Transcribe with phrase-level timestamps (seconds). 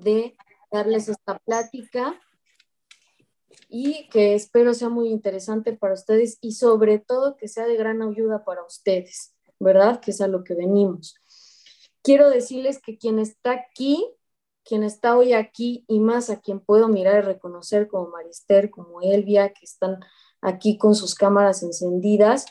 [0.00, 0.36] de
[0.70, 2.20] darles esta plática
[3.68, 8.02] y que espero sea muy interesante para ustedes y sobre todo que sea de gran
[8.02, 10.00] ayuda para ustedes, ¿verdad?
[10.00, 11.14] Que es a lo que venimos.
[12.02, 14.04] Quiero decirles que quien está aquí,
[14.64, 19.02] quien está hoy aquí y más a quien puedo mirar y reconocer como Marister, como
[19.02, 20.00] Elvia, que están
[20.40, 22.46] aquí con sus cámaras encendidas,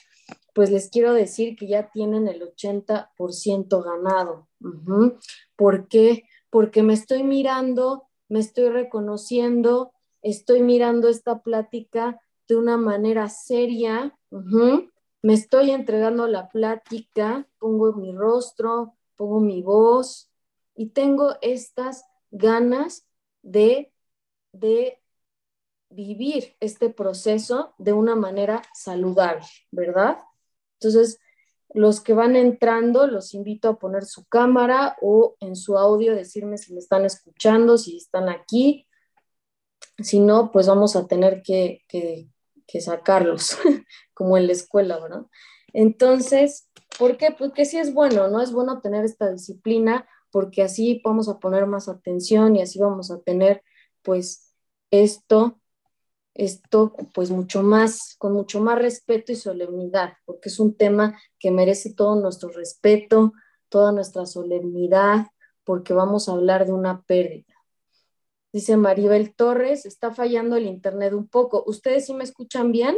[0.54, 4.48] pues les quiero decir que ya tienen el 80% ganado.
[5.56, 6.24] ¿Por qué?
[6.50, 14.18] Porque me estoy mirando, me estoy reconociendo, estoy mirando esta plática de una manera seria,
[14.32, 20.32] me estoy entregando la plática, pongo mi rostro, pongo mi voz
[20.76, 23.06] y tengo estas ganas
[23.42, 23.92] de,
[24.52, 25.00] de
[25.90, 30.20] vivir este proceso de una manera saludable, ¿verdad?
[30.80, 31.20] Entonces,
[31.74, 36.58] los que van entrando, los invito a poner su cámara o en su audio decirme
[36.58, 38.88] si me están escuchando, si están aquí.
[40.00, 41.84] Si no, pues vamos a tener que,
[42.80, 43.58] sacarlos,
[44.14, 45.26] como en la escuela, ¿verdad?
[45.74, 47.36] Entonces, ¿por qué?
[47.38, 48.42] Porque sí es bueno, ¿no?
[48.42, 53.12] Es bueno tener esta disciplina porque así vamos a poner más atención y así vamos
[53.12, 53.64] a tener,
[54.02, 54.54] pues,
[54.92, 55.60] esto
[56.40, 61.52] esto pues mucho más, con mucho más respeto y solemnidad, porque es un tema que
[61.52, 63.34] merece todo nuestro respeto,
[63.68, 65.28] toda nuestra solemnidad,
[65.66, 67.54] porque vamos a hablar de una pérdida.
[68.54, 71.64] Dice Maribel Torres, está fallando el internet un poco.
[71.68, 72.98] ¿Ustedes sí me escuchan bien?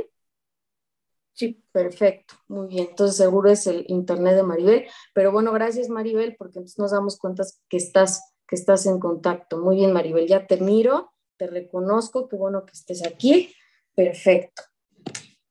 [1.33, 2.89] Sí, perfecto, muy bien.
[2.91, 7.43] Entonces seguro es el internet de Maribel, pero bueno, gracias Maribel, porque nos damos cuenta
[7.67, 9.57] que estás, que estás en contacto.
[9.57, 13.51] Muy bien, Maribel, ya te miro te reconozco, qué bueno que estés aquí,
[13.95, 14.61] perfecto.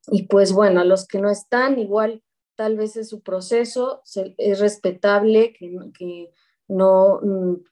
[0.07, 2.23] Y pues bueno, a los que no están, igual
[2.55, 4.01] tal vez es su proceso,
[4.39, 6.33] es respetable que, que,
[6.69, 7.21] no,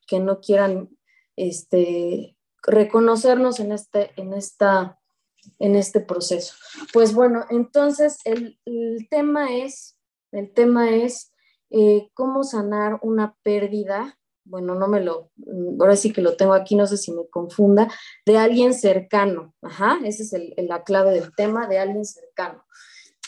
[0.09, 0.91] que no quieran
[1.37, 4.99] este, reconocernos en este, en, esta,
[5.61, 6.55] en este proceso.
[6.93, 8.59] Pues bueno, entonces el,
[9.11, 9.97] tema es,
[10.33, 11.33] el tema es
[11.71, 14.19] eh, cómo sanar una pérdida
[14.49, 17.29] bueno, no me lo, mm, ahora sí que lo tengo aquí, no sé si me
[17.29, 17.93] confunda,
[18.27, 19.55] de alguien cercano.
[19.63, 22.65] Ajá, esa es la clave del tema, de alguien cercano.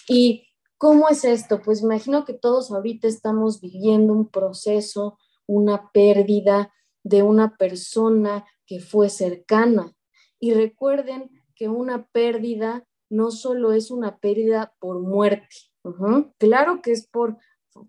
[0.09, 0.49] ¿Y
[0.79, 1.61] cómo es esto?
[1.63, 6.73] Pues imagino que todos ahorita estamos viviendo un proceso, una pérdida
[7.03, 9.95] de una persona que fue cercana.
[10.39, 15.49] Y recuerden que una pérdida no solo es una pérdida por muerte.
[16.39, 17.37] Claro que es por,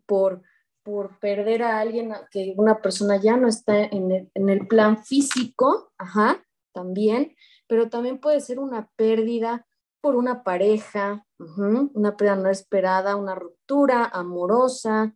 [0.06, 0.42] por
[0.84, 6.44] por perder a alguien, que una persona ya no está en el, plan físico, ajá,
[6.74, 7.36] también,
[7.68, 9.68] pero también puede ser una pérdida
[10.02, 15.14] por una pareja, una pérdida no esperada, una ruptura amorosa,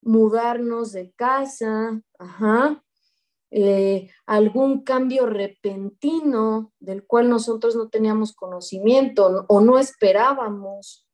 [0.00, 2.82] mudarnos de casa, ajá,
[3.54, 11.06] eh, algún cambio repentino del cual nosotros no teníamos conocimiento o no esperábamos.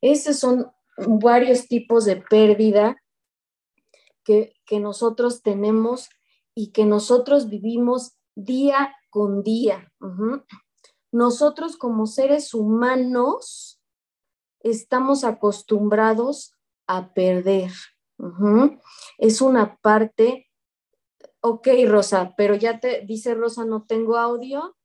[0.00, 0.70] Esos son
[1.06, 2.96] varios tipos de pérdida
[4.24, 6.08] que, nosotros tenemos
[6.54, 9.92] y que nosotros vivimos día con día.
[11.10, 13.82] Nosotros como seres humanos
[14.60, 16.54] estamos acostumbrados
[16.86, 17.72] a perder.
[19.18, 20.48] Es una parte,
[21.40, 24.76] ok Rosa, pero ya te dice Rosa, no tengo audio,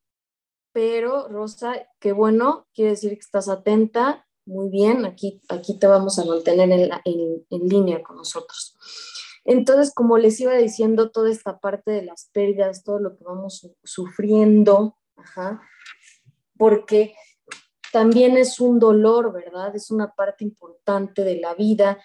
[0.72, 6.20] pero Rosa, qué bueno, quiere decir que estás atenta muy bien, aquí, aquí te vamos
[6.20, 8.78] a mantener en, línea con nosotros.
[9.44, 13.72] Entonces, como les iba diciendo, toda esta parte de las pérdidas, todo lo que vamos
[13.84, 14.98] sufriendo,
[16.58, 17.16] porque
[17.92, 19.76] también es un dolor, ¿verdad?
[19.76, 22.00] Es una parte importante de la vida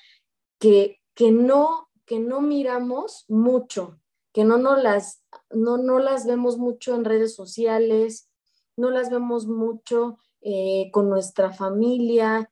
[0.59, 4.01] que, que, no, que no miramos mucho,
[4.33, 8.31] que no, no, las, no, no las vemos mucho en redes sociales,
[8.77, 12.51] no las vemos mucho eh, con nuestra familia,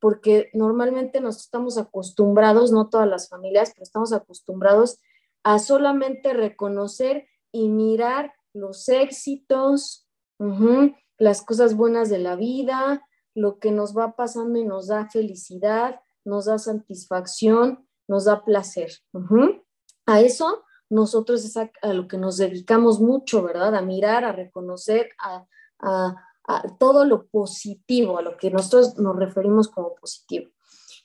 [0.00, 4.98] porque normalmente nos estamos acostumbrados, no todas las familias, pero estamos acostumbrados
[5.42, 10.08] a solamente reconocer y mirar los éxitos,
[11.18, 16.00] las cosas buenas de la vida, lo que nos va pasando y nos da felicidad,
[16.24, 18.92] nos da satisfacción, nos da placer.
[20.06, 23.74] A eso nosotros es a, lo que nos dedicamos mucho, ¿verdad?
[23.74, 25.46] A mirar, a reconocer, a
[26.78, 30.50] todo lo positivo, a lo que nosotros nos referimos como positivo.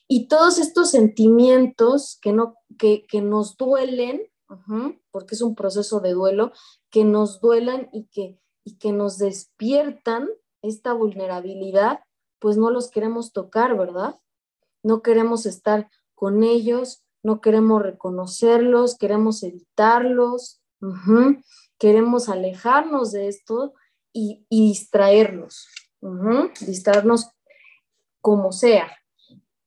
[0.07, 4.21] Y todos estos sentimientos que, no, que, nos duelen,
[5.11, 6.51] porque es un proceso de duelo,
[6.89, 10.29] que nos duelan y que, y que nos despiertan
[10.61, 12.01] esta vulnerabilidad,
[12.39, 14.19] pues no los queremos tocar, ¿verdad?
[14.81, 20.61] No queremos estar con ellos, no queremos reconocerlos, queremos evitarlos,
[21.79, 23.73] queremos alejarnos de esto
[24.13, 25.67] y, distraernos,
[26.61, 27.31] distraernos
[28.21, 28.91] como sea.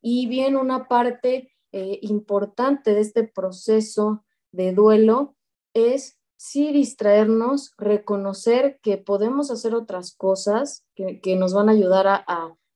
[0.01, 5.37] Y bien, una parte eh, importante de este proceso de duelo
[5.75, 12.25] es sí distraernos, reconocer que podemos hacer otras cosas que, nos van a ayudar a,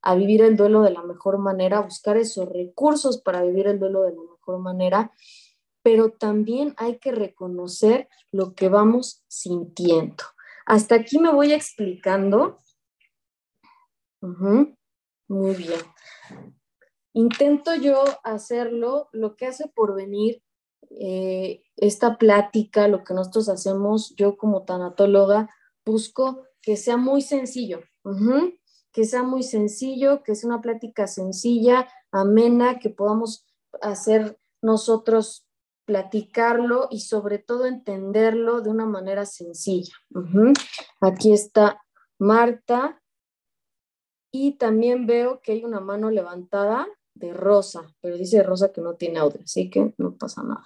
[0.01, 4.01] a, vivir el duelo de la mejor manera, buscar esos recursos para vivir el duelo
[4.03, 5.11] de la mejor manera,
[5.83, 10.23] pero también hay que reconocer lo que vamos sintiendo.
[10.65, 12.57] Hasta aquí me voy explicando.
[14.21, 15.79] Muy bien.
[17.13, 20.41] Intento yo hacerlo, lo que hace por venir
[20.99, 25.49] eh, esta plática, lo que nosotros hacemos, yo como tanatóloga,
[25.85, 27.81] busco que sea muy sencillo,
[28.91, 33.45] que sea muy sencillo, que sea una plática sencilla, amena, que podamos
[33.81, 35.47] hacer nosotros
[35.91, 39.93] platicarlo y sobre todo entenderlo de una manera sencilla.
[41.01, 41.81] Aquí está
[42.17, 43.03] Marta
[44.31, 48.93] y también veo que hay una mano levantada de Rosa, pero dice Rosa que no
[48.93, 50.63] tiene audio, así que no pasa nada.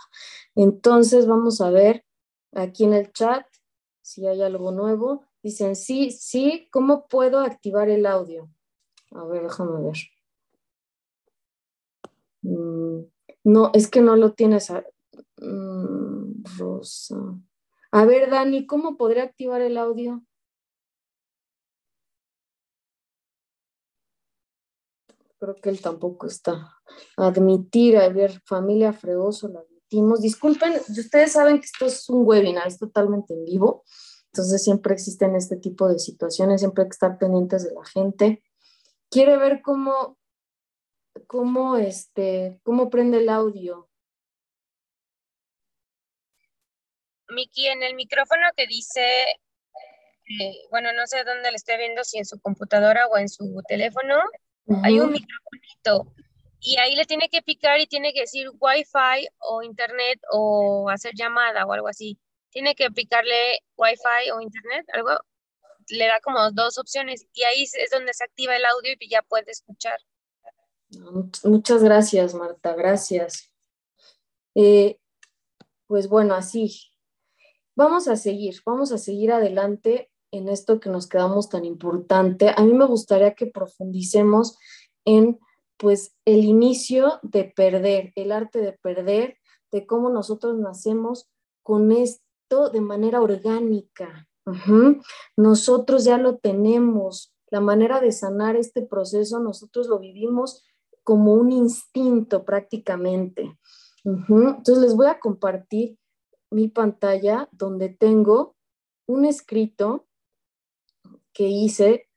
[0.54, 2.06] Entonces vamos a ver
[2.54, 3.48] aquí en el chat
[4.04, 5.26] si hay algo nuevo.
[5.42, 8.48] Dicen, sí, sí, ¿cómo puedo activar el audio?
[9.10, 9.98] A ver, déjame ver.
[12.44, 13.06] Mm,
[13.46, 14.72] no, es que no lo tienes.
[15.38, 17.16] Mm, Rosa.
[17.92, 20.24] A ver, Dani, ¿cómo podré activar el audio?
[25.46, 26.78] creo que él tampoco está.
[27.18, 30.22] Admitir, a ver, familia Fregoso, lo admitimos.
[30.22, 33.84] Disculpen, ustedes saben que esto es un webinar, es totalmente en vivo,
[34.28, 38.44] entonces siempre existen este tipo de situaciones, siempre hay que estar pendientes de la gente.
[39.10, 40.18] Quiere ver cómo,
[41.28, 43.88] cómo, este, cómo prende el audio.
[47.30, 49.02] Miki, en el micrófono que dice,
[50.28, 53.62] eh, bueno, no sé dónde le esté viendo, si en su computadora o en su
[53.68, 54.16] teléfono,
[54.84, 56.14] hay un microfonito
[56.66, 61.14] y ahí le tiene que picar y tiene que decir Wi-Fi o Internet o hacer
[61.14, 62.18] llamada o algo así.
[62.50, 65.12] Tiene que picarle Wi-Fi o Internet, algo.
[65.90, 69.22] Le da como dos opciones y ahí es donde se activa el audio y ya
[69.22, 70.00] puede escuchar.
[71.44, 73.52] Muchas gracias, Marta, gracias.
[74.56, 74.98] Eh,
[75.86, 76.95] pues bueno, así.
[77.76, 82.62] Vamos a seguir, vamos a seguir adelante en esto que nos quedamos tan importante, a
[82.62, 84.58] mí me gustaría que profundicemos
[85.06, 85.40] en
[85.78, 89.38] pues el inicio de perder, el arte de perder,
[89.72, 91.30] de cómo nosotros nacemos
[91.64, 94.28] con esto de manera orgánica.
[95.36, 100.64] Nosotros ya lo tenemos, la manera de sanar este proceso, nosotros lo vivimos
[101.04, 103.58] como un instinto prácticamente.
[104.04, 105.98] Entonces les voy a compartir
[106.52, 108.56] mi pantalla donde tengo
[109.08, 110.08] un escrito
[111.34, 112.10] que hice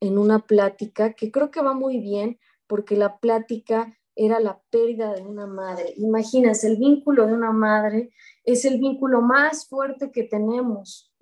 [0.00, 5.12] en una plática que creo que va muy bien porque la plática era la pérdida
[5.12, 5.94] de una madre.
[5.96, 8.12] Imagínense, el vínculo de una madre
[8.44, 11.12] es el vínculo más fuerte que tenemos,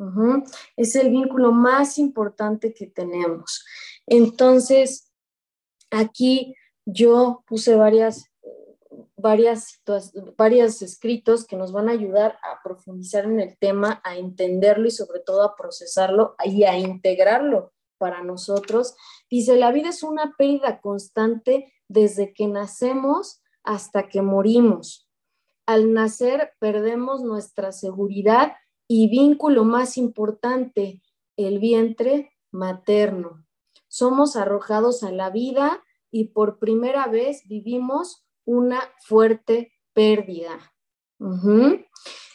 [0.77, 3.65] es el vínculo más importante que tenemos.
[4.07, 5.11] Entonces,
[5.91, 6.55] aquí
[6.85, 8.31] yo puse varias,
[9.23, 9.81] varias,
[10.37, 14.91] varios escritos que nos van a ayudar a profundizar en el tema, a entenderlo y
[14.91, 18.97] sobre todo a procesarlo y a integrarlo para nosotros.
[19.31, 25.09] Dice, la vida es una pérdida constante desde que nacemos hasta que morimos.
[25.67, 28.55] Al nacer perdemos nuestra seguridad
[28.89, 31.01] y vínculo más importante,
[31.37, 33.47] el vientre materno.
[33.89, 40.59] Somos arrojados a la vida y por primera vez vivimos una fuerte pérdida.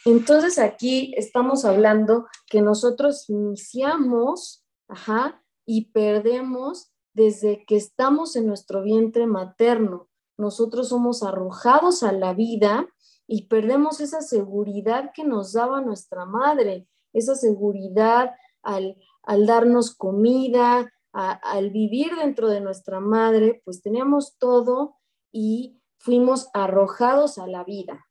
[0.04, 4.64] Entonces aquí estamos hablando que nosotros iniciamos
[5.66, 10.08] y perdemos desde que estamos en nuestro vientre materno.
[10.38, 12.88] Nosotros somos arrojados a la vida
[13.26, 18.30] y perdemos esa seguridad que nos daba nuestra madre, esa seguridad
[18.62, 18.96] al,
[19.46, 24.96] darnos comida, al vivir dentro de nuestra madre, pues teníamos todo
[25.32, 28.06] y fuimos arrojados a la vida.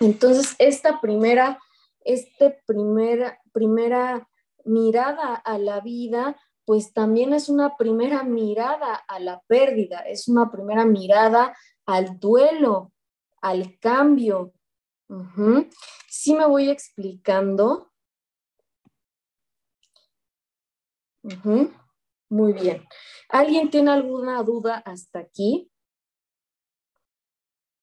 [0.00, 1.58] Entonces, esta primera,
[2.00, 4.28] este primera, primera
[4.64, 10.50] mirada a la vida, pues también es una primera mirada a la pérdida, es una
[10.50, 12.92] primera mirada al duelo,
[13.40, 14.52] al cambio.
[16.08, 17.92] Sí me voy explicando.
[22.30, 22.84] Muy bien.
[23.28, 25.70] ¿Alguien tiene alguna duda hasta aquí?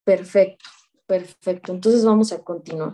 [0.04, 0.66] Perfecto.
[1.12, 2.94] Perfecto, entonces vamos a continuar.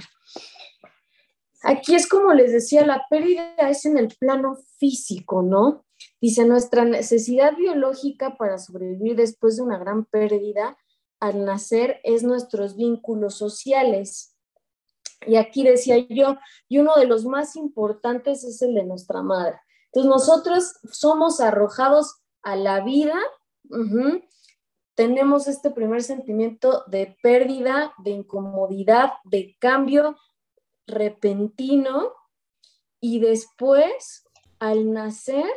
[1.62, 5.86] Aquí es como les decía, la pérdida es en el plano físico, ¿no?
[6.20, 10.78] Dice, nuestra necesidad biológica para sobrevivir después de una gran pérdida
[11.20, 14.36] al nacer es nuestros vínculos sociales.
[15.28, 16.38] Y aquí decía yo,
[16.68, 19.60] y uno de los más importantes es el de nuestra madre.
[19.92, 23.16] Entonces nosotros somos arrojados a la vida,
[24.98, 30.18] tenemos este primer sentimiento de pérdida, de incomodidad, de cambio
[30.88, 32.14] repentino
[33.00, 34.26] y después
[34.58, 35.54] al nacer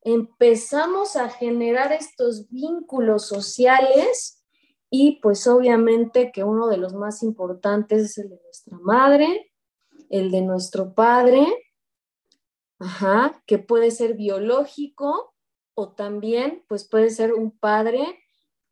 [0.00, 4.42] empezamos a generar estos vínculos sociales
[4.90, 9.52] y pues obviamente que uno de los más importantes es el de nuestra madre,
[10.10, 11.46] el de nuestro padre,
[13.46, 15.36] que puede ser biológico
[15.74, 18.18] o también pues puede ser un padre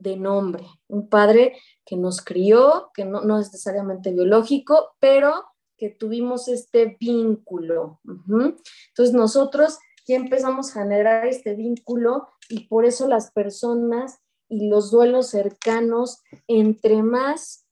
[0.00, 5.44] de nombre, un padre que nos crió, que no, no es necesariamente biológico, pero
[5.76, 8.00] que tuvimos este vínculo.
[8.04, 14.90] Entonces nosotros ya empezamos a generar este vínculo y por eso las personas y los
[14.90, 17.66] duelos cercanos, entre más,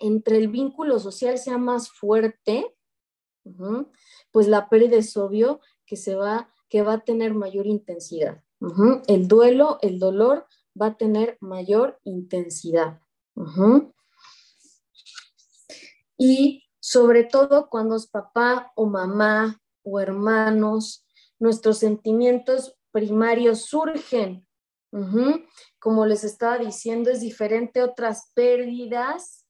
[0.00, 2.74] entre el vínculo social sea más fuerte,
[4.30, 8.42] pues la pérdida es obvio que se va, que va a tener mayor intensidad.
[9.08, 10.46] El duelo, el dolor
[10.80, 13.00] va a tener mayor intensidad.
[16.18, 21.04] Y sobre todo cuando es papá o mamá o hermanos,
[21.38, 24.46] nuestros sentimientos primarios surgen.
[25.78, 29.46] Como les estaba diciendo, es diferente a otras pérdidas.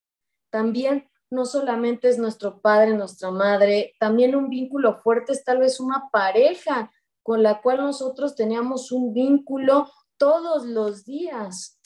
[0.51, 5.81] También no solamente es nuestro padre, nuestra madre, también un vínculo fuerte es tal vez
[5.81, 6.91] una pareja
[7.23, 11.81] con la cual nosotros teníamos un vínculo todos los días.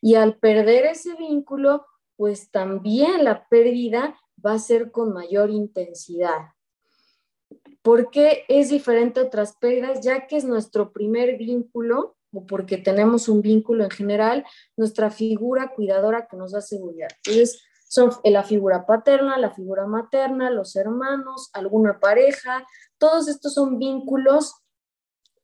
[0.00, 6.52] Y al perder ese vínculo, pues también la pérdida va a ser con mayor intensidad.
[7.82, 10.00] ¿Por qué es diferente a otras pérdidas?
[10.00, 14.44] Ya que es nuestro primer vínculo, o porque tenemos un vínculo en general,
[14.76, 17.08] nuestra figura cuidadora que nos da seguridad.
[17.24, 22.66] Entonces, son la figura paterna, la figura materna, los hermanos, alguna pareja,
[22.98, 24.54] todos estos son vínculos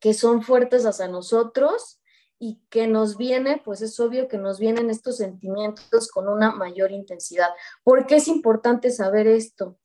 [0.05, 1.99] que son fuertes hacia nosotros
[2.39, 6.93] y que nos viene, pues es obvio que nos vienen estos sentimientos con una mayor
[6.93, 7.49] intensidad.
[7.83, 9.79] ¿Por qué es importante saber esto?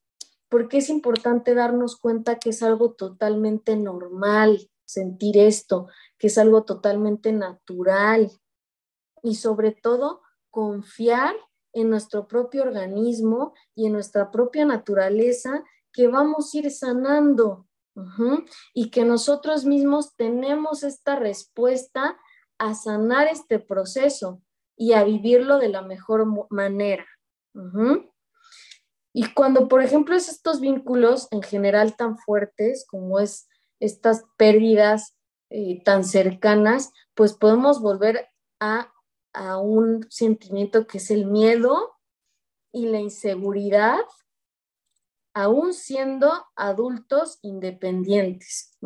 [0.49, 6.65] Porque es importante darnos cuenta que es algo totalmente normal sentir esto, que es algo
[6.65, 8.29] totalmente natural
[9.23, 11.33] y sobre todo confiar
[11.71, 17.68] en nuestro propio organismo y en nuestra propia naturaleza que vamos a ir sanando
[18.73, 22.17] y que nosotros mismos tenemos esta respuesta
[22.57, 24.41] a sanar este proceso
[24.77, 27.05] y a vivirlo de la mejor manera.
[29.13, 33.47] Y cuando, por ejemplo, es estos vínculos en general tan fuertes como es
[33.79, 35.15] estas pérdidas
[35.49, 38.27] eh, tan cercanas, pues podemos volver
[38.59, 38.91] a
[39.33, 41.95] a un sentimiento que es el miedo
[42.71, 43.99] y la inseguridad,
[45.33, 48.77] aún siendo adultos independientes.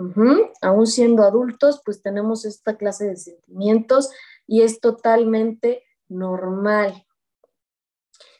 [0.61, 4.09] Aún siendo adultos, pues tenemos esta clase de sentimientos
[4.45, 7.05] y es totalmente normal.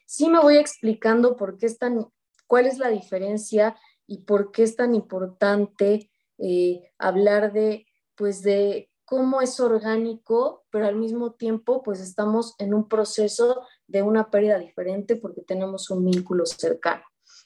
[0.06, 2.08] Sí me voy explicando por qué es tan,
[2.48, 8.92] cuál es la diferencia y por qué es tan importante eh, hablar de, pues de
[9.06, 14.60] cómo es orgánico, pero al mismo tiempo pues estamos en un proceso de una pérdida
[14.60, 17.04] diferente porque tenemos un vínculo cercano.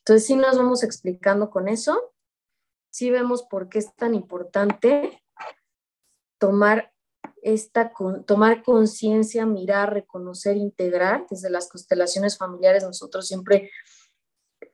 [0.08, 2.14] Entonces sí nos vamos explicando con eso,
[2.90, 5.22] sí vemos por qué es tan importante
[6.40, 6.94] tomar
[7.42, 7.92] esta,
[8.26, 11.26] tomar conciencia, mirar, reconocer, integrar.
[11.30, 13.70] Desde las constelaciones familiares nosotros siempre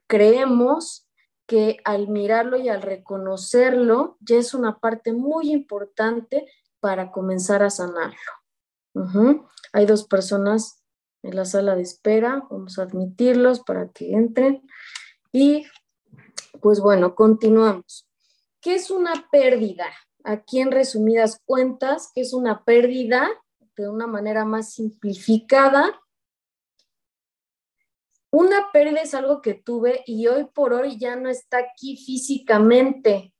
[0.05, 1.09] creemos
[1.47, 6.45] que al mirarlo y al reconocerlo ya es una parte muy importante
[6.79, 8.19] para comenzar a sanarlo.
[9.71, 10.83] Hay dos personas
[11.23, 14.61] en la sala de espera, vamos a admitirlos para que entren.
[15.35, 15.65] Y
[16.61, 18.07] pues bueno, continuamos.
[18.61, 19.87] ¿Qué es una pérdida?
[20.23, 23.27] Aquí en resumidas cuentas, ¿qué es una pérdida?
[23.75, 25.99] De una manera más simplificada.
[28.29, 33.33] Una pérdida es algo que tuve y hoy por hoy ya no está aquí físicamente.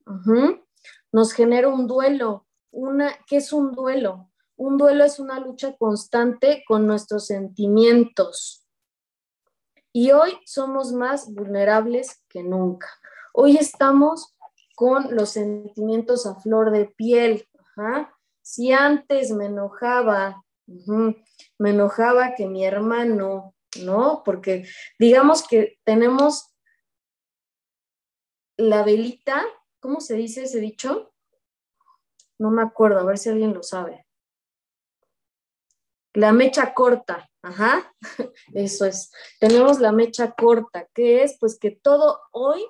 [1.12, 4.32] Nos genera un duelo, una, ¿qué es un duelo?
[4.56, 8.63] Un duelo es una lucha constante con nuestros sentimientos.
[9.94, 12.90] Y hoy somos más vulnerables que nunca.
[13.32, 14.36] Hoy estamos
[14.76, 17.48] con los sentimientos a flor de piel.
[18.42, 24.22] Si antes me enojaba, me enojaba que mi hermano ¿no?
[24.24, 24.68] Porque
[25.00, 26.54] digamos que tenemos
[28.58, 29.44] la velita,
[29.80, 31.14] ¿cómo se dice ese dicho?
[32.38, 34.06] No me acuerdo, a ver si alguien lo sabe.
[36.14, 37.94] La mecha corta, ajá,
[38.54, 39.12] eso es.
[39.40, 42.66] Tenemos la mecha corta, que es pues que todo hoy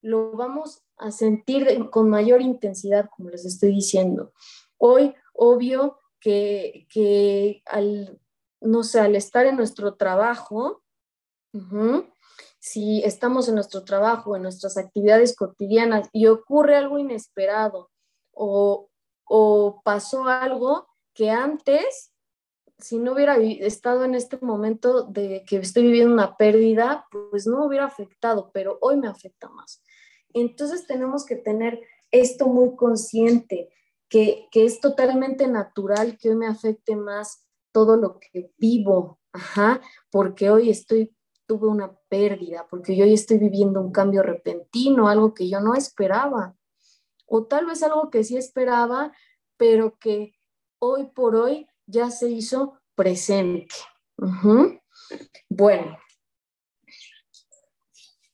[0.00, 4.32] lo vamos a sentir con mayor intensidad, como les estoy diciendo.
[4.78, 8.18] Hoy, obvio que, que al,
[8.60, 10.82] no sé, al estar en nuestro trabajo,
[12.58, 17.90] si estamos en nuestro trabajo, en nuestras actividades cotidianas y ocurre algo inesperado
[18.32, 18.90] o,
[19.24, 22.12] o pasó algo que antes
[22.78, 27.60] si no hubiera estado en este momento de que estoy viviendo una pérdida, pues no
[27.60, 29.82] me hubiera afectado, pero hoy me afecta más.
[30.34, 31.80] Entonces tenemos que tener
[32.10, 33.70] esto muy consciente,
[34.08, 39.80] que, es totalmente natural que hoy me afecte más todo lo que vivo, ajá,
[40.10, 41.12] porque hoy estoy
[41.46, 46.56] tuve una pérdida, porque hoy estoy viviendo un cambio repentino, algo que yo no esperaba,
[47.24, 49.12] o tal vez algo que sí esperaba,
[49.56, 50.34] pero que
[50.80, 53.74] hoy por hoy ya se hizo presente.
[55.48, 55.98] Bueno,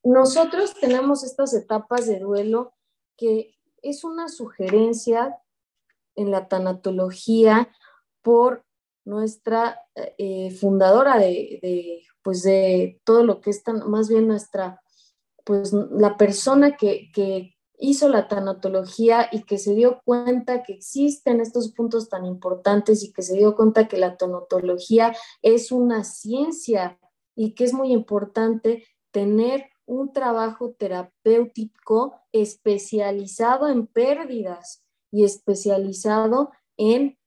[0.05, 2.75] nosotros tenemos estas etapas de duelo
[3.17, 5.39] que es una sugerencia
[6.15, 7.71] en la tanatología
[8.23, 8.65] por
[9.05, 14.81] nuestra eh, fundadora de, pues de todo lo que es más bien nuestra,
[15.45, 17.52] pues la persona que, que
[17.83, 23.13] hizo la tanatología y que se dio cuenta que existen estos puntos tan importantes y
[23.13, 27.01] que se dio cuenta que la tanatología es una ciencia
[27.35, 37.19] y que es muy importante tener un trabajo terapéutico especializado en pérdidas y especializado en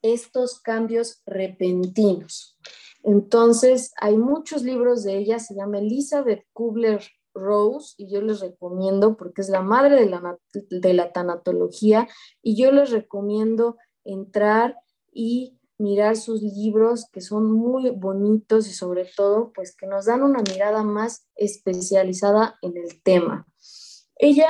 [0.00, 2.58] estos cambios repentinos.
[3.02, 7.02] Entonces, hay muchos libros de ella, se llama Elizabeth Kubler
[7.34, 12.08] Rose y yo les recomiendo porque es la madre de la, de la tanatología
[12.42, 14.76] y yo les recomiendo entrar
[15.12, 20.22] y mirar sus libros que son muy bonitos y sobre todo pues que nos dan
[20.22, 23.46] una mirada más especializada en el tema.
[24.16, 24.48] Ella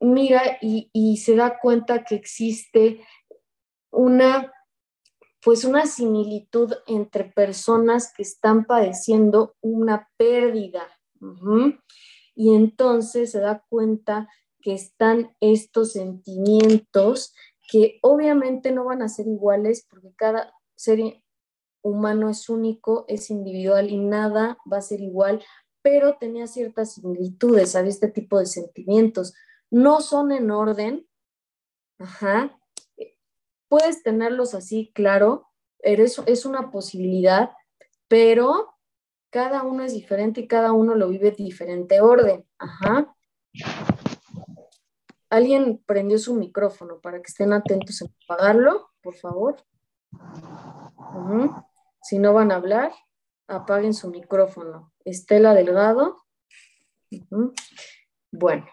[0.00, 3.00] mira y, y se da cuenta que existe
[3.90, 4.52] una
[5.42, 10.86] pues una similitud entre personas que están padeciendo una pérdida
[12.34, 14.28] y entonces se da cuenta
[14.60, 17.34] que están estos sentimientos
[17.70, 21.22] que obviamente no van a ser iguales porque cada ser
[21.82, 25.42] humano es único, es individual y nada va a ser igual,
[25.82, 29.34] pero tenía ciertas similitudes, a Este tipo de sentimientos.
[29.70, 31.06] No son en orden,
[31.98, 32.58] ajá.
[33.68, 35.46] Puedes tenerlos así, claro,
[35.78, 37.50] eres, es una posibilidad,
[38.08, 38.74] pero
[39.30, 42.44] cada uno es diferente y cada uno lo vive diferente orden.
[42.58, 43.14] Ajá.
[45.30, 49.56] Alguien prendió su micrófono para que estén atentos en apagarlo, por favor.
[52.02, 52.92] Si no van a hablar,
[53.46, 54.92] apaguen su micrófono.
[55.04, 56.16] Estela Delgado.
[58.32, 58.66] Bueno.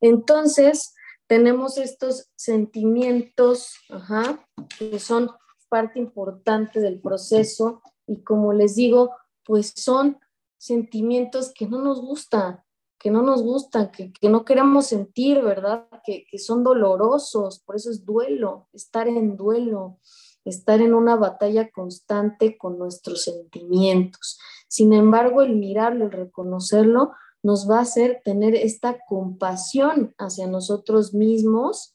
[0.00, 0.94] Entonces,
[1.26, 4.46] tenemos estos sentimientos, ajá,
[4.78, 5.30] que son
[5.68, 9.12] parte importante del proceso y como les digo,
[9.44, 10.18] pues son
[10.58, 12.62] sentimientos que no nos gustan,
[12.98, 15.86] que no nos gustan, que, no queremos sentir, ¿verdad?
[16.04, 19.98] Que, que, son dolorosos, por eso es duelo, estar en duelo,
[20.44, 24.38] estar en una batalla constante con nuestros sentimientos.
[24.68, 31.14] Sin embargo, el mirarlo, el reconocerlo, nos va a hacer tener esta compasión hacia nosotros
[31.14, 31.94] mismos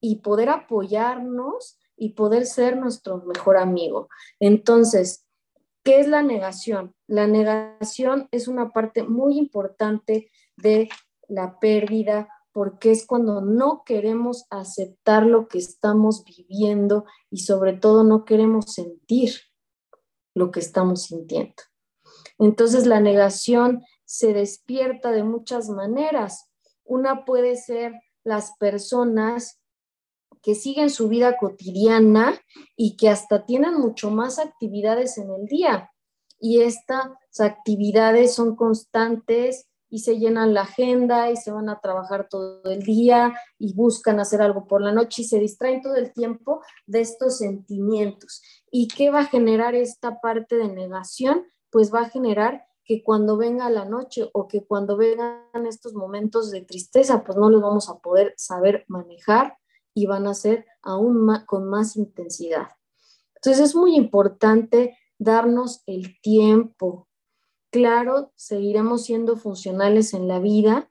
[0.00, 4.08] y poder apoyarnos y poder ser nuestro mejor amigo.
[4.38, 5.25] Entonces,
[5.86, 6.96] ¿Qué es la negación?
[7.06, 10.88] La negación es una parte muy importante de
[11.28, 18.02] la pérdida porque es cuando no queremos aceptar lo que estamos viviendo y sobre todo
[18.02, 19.30] no queremos sentir
[20.34, 21.62] lo que estamos sintiendo.
[22.40, 26.50] Entonces la negación se despierta de muchas maneras.
[26.82, 27.92] Una puede ser
[28.24, 29.60] las personas
[30.46, 32.40] que siguen su vida cotidiana
[32.76, 35.90] y que hasta tienen mucho más actividades en el día.
[36.38, 42.28] Y estas actividades son constantes y se llenan la agenda y se van a trabajar
[42.28, 46.12] todo el día y buscan hacer algo por la noche y se distraen todo el
[46.12, 48.40] tiempo de estos sentimientos.
[48.70, 51.44] ¿Y qué va a generar esta parte de negación?
[51.70, 56.52] Pues va a generar que cuando venga la noche o que cuando vengan estos momentos
[56.52, 59.56] de tristeza, pues no los vamos a poder saber manejar
[59.96, 62.68] y van a ser aún más, con más intensidad.
[63.36, 67.08] Entonces es muy importante darnos el tiempo.
[67.70, 70.90] Claro, seguiremos siendo funcionales en la vida,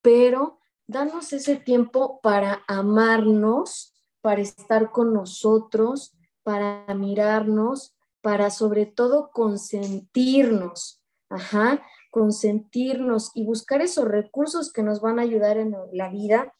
[0.00, 9.30] pero darnos ese tiempo para amarnos, para estar con nosotros, para mirarnos, para sobre todo
[9.32, 11.82] consentirnos, ajá,
[12.12, 16.54] consentirnos y buscar esos recursos que nos van a ayudar en la vida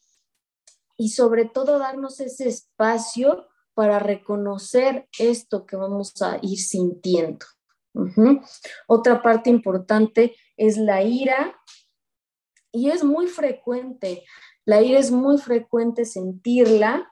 [0.97, 7.45] y sobre todo darnos ese espacio para reconocer esto que vamos a ir sintiendo.
[8.87, 11.55] Otra parte importante es la ira
[12.71, 14.23] y es muy frecuente,
[14.65, 17.11] la ira es muy frecuente sentirla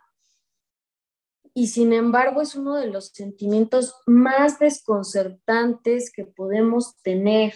[1.54, 7.54] y sin embargo es uno de los sentimientos más desconcertantes que podemos tener.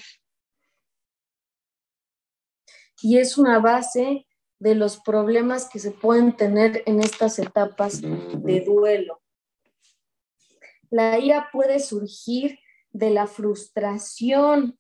[3.02, 4.29] Y es una base
[4.60, 9.22] de los problemas que se pueden tener en estas etapas de duelo.
[10.90, 12.60] La ira puede surgir
[12.92, 14.78] de la frustración.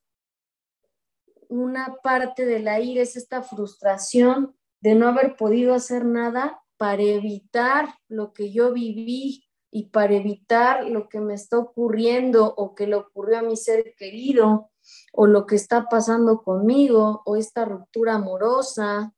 [1.47, 7.01] Una parte de la ira es esta frustración de no haber podido hacer nada para
[7.01, 12.87] evitar lo que yo viví y para evitar lo que me está ocurriendo o que
[12.87, 14.71] le ocurrió a mi ser querido
[15.13, 19.13] o lo que está pasando conmigo o esta ruptura amorosa.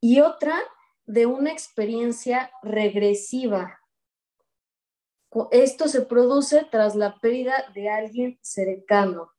[0.00, 0.60] Y otra
[1.06, 3.80] de una experiencia regresiva.
[5.50, 9.32] Esto se produce tras la pérdida de alguien cercano.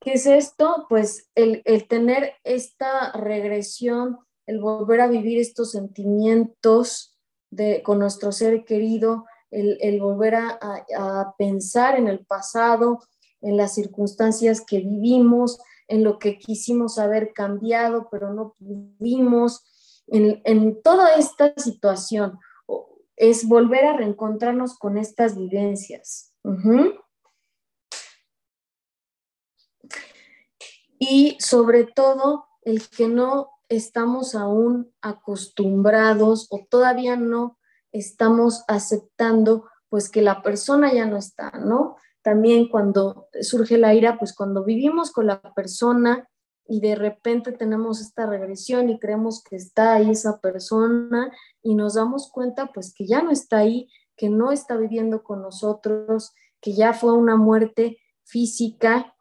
[0.00, 0.86] ¿Qué es esto?
[0.88, 7.16] Pues el, tener esta regresión, el volver a vivir estos sentimientos
[7.50, 13.00] de, con nuestro ser querido, el, volver a, pensar en el pasado,
[13.42, 19.64] en las circunstancias que vivimos, en lo que quisimos haber cambiado, pero no pudimos,
[20.06, 22.38] en, toda esta situación.
[23.16, 26.32] Es volver a reencontrarnos con estas vivencias
[31.04, 37.58] y sobre todo el que no estamos aún acostumbrados o todavía no
[37.90, 41.96] estamos aceptando pues que la persona ya no está, ¿no?
[42.22, 46.28] También cuando surge la ira, pues cuando vivimos con la persona
[46.66, 51.32] y de repente tenemos esta regresión y creemos que está ahí esa persona
[51.62, 55.42] y nos damos cuenta pues que ya no está ahí, que no está viviendo con
[55.42, 59.14] nosotros, que ya fue una muerte física,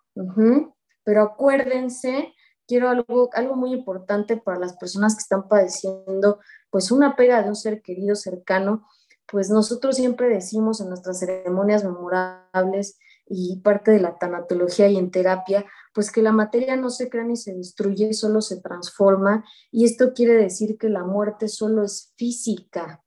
[1.03, 2.33] pero acuérdense,
[2.67, 7.49] quiero algo, algo muy importante para las personas que están padeciendo, pues una pega de
[7.49, 8.87] un ser querido cercano,
[9.31, 15.09] pues nosotros siempre decimos en nuestras ceremonias memorables y parte de la tanatología y en
[15.09, 19.45] terapia, pues que la materia no se crea ni se destruye, solo se transforma.
[19.71, 23.01] Y esto quiere decir que la muerte solo es física,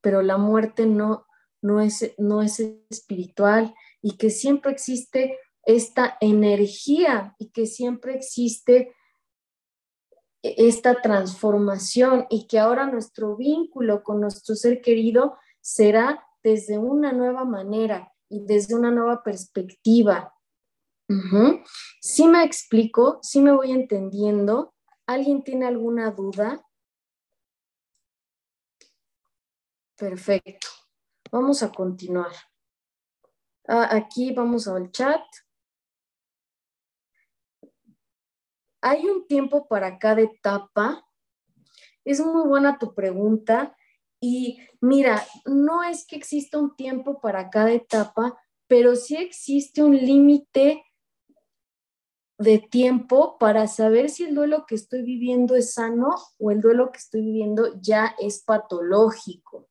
[0.00, 1.26] pero la muerte no,
[1.60, 8.94] no, es, no es espiritual y que siempre existe esta energía y que siempre existe
[10.56, 17.44] esta transformación y que ahora nuestro vínculo con nuestro ser querido será desde una nueva
[17.44, 20.32] manera y desde una nueva perspectiva.
[22.00, 23.20] Si me explico?
[23.22, 24.74] si me voy entendiendo?
[25.06, 26.64] ¿Alguien tiene alguna duda?
[29.96, 30.68] Perfecto.
[31.30, 32.32] Vamos a continuar.
[33.68, 35.22] Ah, aquí vamos al chat.
[38.88, 41.04] ¿Hay un tiempo para cada etapa?
[42.04, 43.76] Es muy buena tu pregunta.
[44.20, 49.96] Y mira, no es que exista un tiempo para cada etapa, pero sí existe un
[49.96, 50.84] límite
[52.38, 56.92] de tiempo para saber si el duelo que estoy viviendo es sano o el duelo
[56.92, 59.68] que estoy viviendo ya es patológico.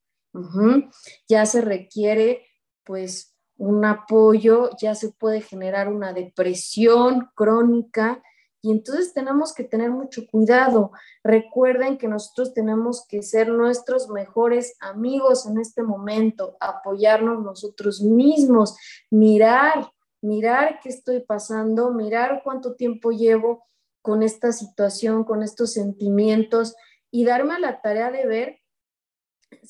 [1.29, 2.45] Ya se requiere
[2.83, 8.21] pues un apoyo, ya se puede generar una depresión crónica
[8.65, 10.91] y entonces tenemos que tener mucho cuidado.
[11.23, 18.75] Recuerden que nosotros tenemos que ser nuestros mejores amigos en este momento, apoyarnos nosotros mismos,
[19.11, 23.67] mirar, mirar qué estoy pasando, mirar cuánto tiempo llevo
[24.01, 26.75] con esta situación, con estos sentimientos
[27.11, 28.59] y darme la tarea de ver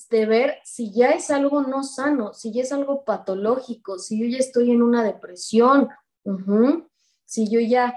[0.10, 4.26] de ver si ya es algo no sano, si ya es algo patológico, si yo
[4.26, 5.90] ya estoy en una depresión,
[7.26, 7.94] si yo ya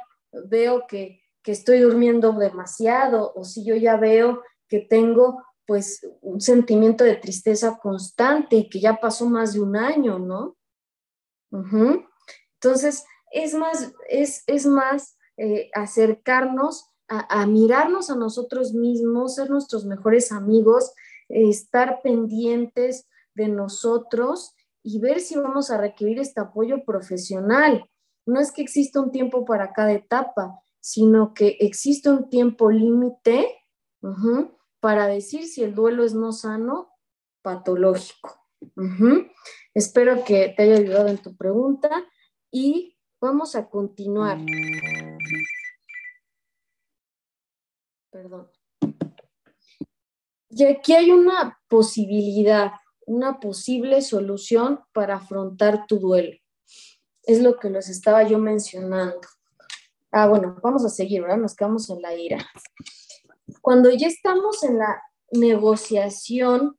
[0.47, 7.05] veo que, estoy durmiendo demasiado o si yo ya veo que tengo pues un sentimiento
[7.05, 10.59] de tristeza constante y que ya pasó más de un año, ¿no?
[11.51, 20.33] Entonces, es más, es, más eh, acercarnos a, mirarnos a nosotros mismos, ser nuestros mejores
[20.33, 20.93] amigos,
[21.31, 27.89] estar pendientes de nosotros y ver si vamos a requerir este apoyo profesional.
[28.29, 33.65] No es que exista un tiempo para cada etapa, sino que existe un tiempo límite
[34.81, 36.91] para decir si el duelo es no sano,
[37.41, 38.39] patológico.
[39.73, 41.89] Espero que te haya ayudado en tu pregunta
[42.51, 44.37] y vamos a continuar.
[48.11, 48.51] Perdón.
[50.51, 52.73] Y aquí hay una posibilidad,
[53.07, 56.37] una posible solución para afrontar tu duelo.
[57.29, 59.21] Es lo que les estaba yo mencionando.
[60.11, 61.37] Ah, bueno, vamos a seguir, ¿verdad?
[61.37, 62.39] Nos quedamos en la ira.
[63.61, 66.79] Cuando ya estamos en la negociación,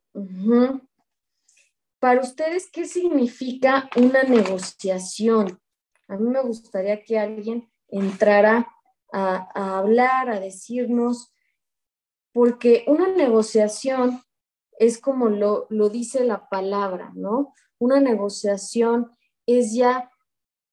[1.99, 5.61] para ustedes, ¿qué significa una negociación?
[6.07, 8.67] A mí me gustaría que alguien entrara
[9.13, 11.31] a, hablar, a decirnos,
[12.33, 14.23] porque una negociación
[14.79, 17.53] es como lo, lo dice la palabra, ¿no?
[17.77, 20.09] Una negociación es ya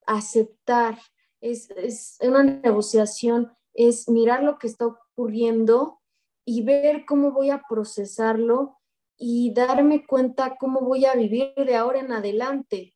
[0.06, 0.98] aceptar,
[1.40, 6.00] es, es, una negociación es mirar lo que está ocurriendo
[6.44, 8.78] y ver cómo voy a procesarlo
[9.18, 12.94] y darme cuenta cómo voy a vivir de ahora en adelante.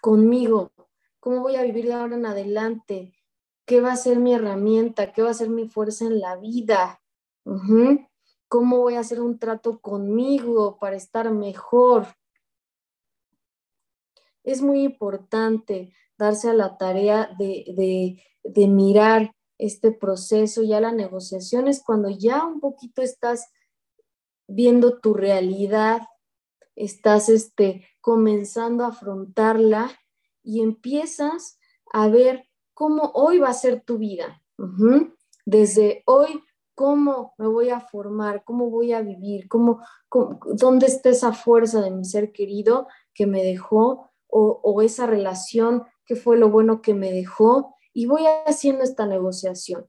[0.00, 0.72] Conmigo,
[1.20, 3.14] cómo voy a vivir de ahora en adelante,
[3.66, 7.02] qué va a ser mi herramienta, qué va a ser mi fuerza en la vida,
[8.48, 12.06] cómo voy a hacer un trato conmigo para estar mejor.
[14.44, 21.68] Es muy importante darse a la tarea de, de mirar este proceso, ya la negociación
[21.68, 23.48] es cuando ya un poquito estás
[24.46, 26.02] viendo tu realidad,
[26.76, 29.90] estás este, comenzando a afrontarla
[30.42, 31.58] y empiezas
[31.92, 34.42] a ver cómo hoy va a ser tu vida.
[35.46, 36.42] Desde hoy,
[36.74, 39.80] cómo me voy a formar, cómo voy a vivir, cómo,
[40.54, 46.16] dónde está esa fuerza de mi ser querido que me dejó o, esa relación que
[46.16, 49.86] fue lo bueno que me dejó y voy haciendo esta negociación.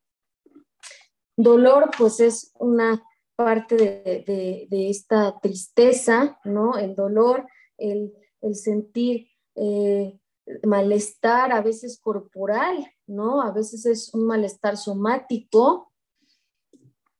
[1.35, 3.03] Dolor, pues es una
[3.35, 6.77] parte de, esta tristeza, ¿no?
[6.77, 8.13] El dolor, el,
[8.53, 10.19] sentir eh,
[10.63, 13.41] malestar, a veces corporal, ¿no?
[13.41, 15.91] A veces es un malestar somático,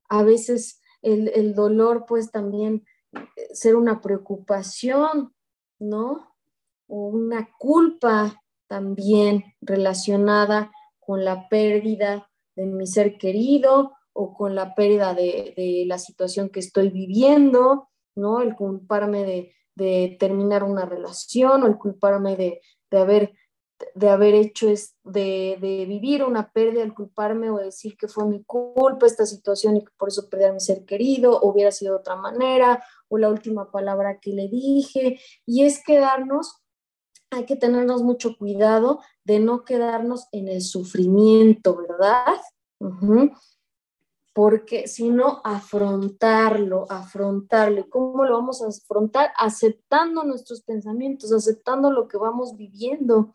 [0.08, 5.34] a veces el, el dolor, pues también eh, ser una preocupación,
[5.80, 6.35] ¿no?
[6.88, 15.14] Una culpa también relacionada con la pérdida de mi ser querido o con la pérdida
[15.14, 18.40] de, la situación que estoy viviendo, ¿no?
[18.40, 22.60] El culparme de, terminar una relación o el culparme de,
[22.92, 23.34] haber
[23.94, 28.42] de haber hecho es de, vivir una pérdida, el culparme o decir que fue mi
[28.42, 31.92] culpa esta situación y que por eso perdí a mi ser querido, o hubiera sido
[31.92, 36.62] de otra manera, o la última palabra que le dije, y es quedarnos
[37.30, 42.40] hay que tenernos mucho cuidado de no quedarnos en el sufrimiento, ¿verdad?
[44.32, 47.80] Porque si no, afrontarlo, afrontarlo.
[47.80, 49.32] ¿Y cómo lo vamos a afrontar?
[49.38, 53.34] Aceptando nuestros pensamientos, aceptando lo que vamos viviendo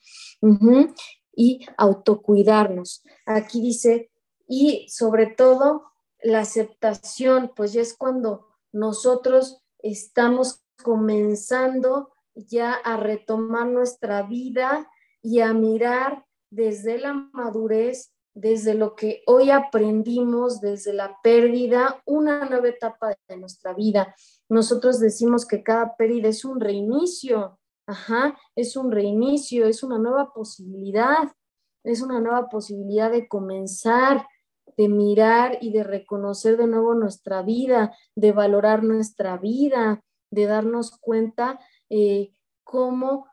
[1.35, 3.03] y autocuidarnos.
[3.25, 4.11] Aquí dice,
[4.47, 5.85] y sobre todo
[6.21, 14.89] la aceptación, pues ya es cuando nosotros estamos comenzando ya a retomar nuestra vida
[15.21, 22.45] y a mirar desde la madurez, desde lo que hoy aprendimos, desde la pérdida, una
[22.45, 24.15] nueva etapa de nuestra vida.
[24.49, 30.33] Nosotros decimos que cada pérdida es un reinicio, ajá, es un reinicio, es una nueva
[30.33, 31.31] posibilidad,
[31.83, 34.25] es una nueva posibilidad de comenzar,
[34.77, 40.97] de mirar y de reconocer de nuevo nuestra vida, de valorar nuestra vida, de darnos
[40.99, 41.59] cuenta
[41.93, 43.27] eh, cómo,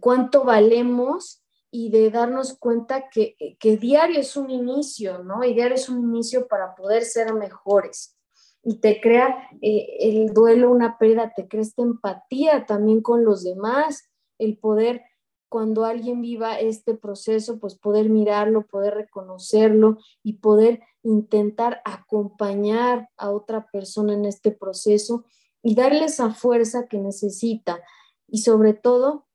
[0.00, 5.44] cuánto valemos y de darnos cuenta que, diario es un inicio, ¿no?
[5.44, 8.18] Y diario es un inicio para poder ser mejores.
[8.64, 13.44] Y te crea eh, el duelo, una pérdida, te crea esta empatía también con los
[13.44, 15.02] demás, el poder,
[15.48, 23.30] cuando alguien viva este proceso, pues poder mirarlo, poder reconocerlo y poder intentar acompañar a
[23.30, 25.24] otra persona en este proceso
[25.66, 27.82] y darle esa fuerza que necesita.
[28.28, 29.26] Y sobre todo,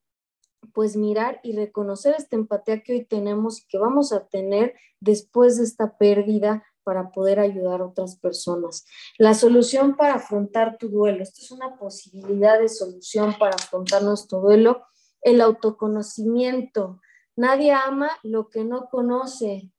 [0.72, 5.58] pues mirar y reconocer esta empatía que hoy tenemos y que vamos a tener después
[5.58, 8.86] de esta pérdida para poder ayudar a otras personas.
[9.18, 14.40] La solución para afrontar tu duelo, esto es una posibilidad de solución para afrontar nuestro
[14.40, 14.84] duelo,
[15.20, 16.98] el autoconocimiento.
[17.36, 19.70] Nadie ama lo que no conoce.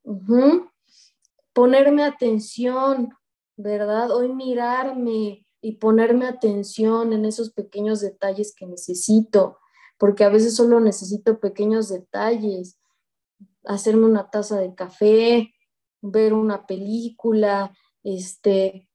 [1.52, 3.10] ponerme atención,
[3.58, 4.12] ¿verdad?
[4.12, 9.60] Hoy mirarme y ponerme atención en esos pequeños detalles que necesito,
[9.98, 12.78] porque a veces solo necesito pequeños detalles,
[13.64, 15.54] hacerme una taza de café,
[16.02, 17.74] ver una película,
[18.04, 18.90] este,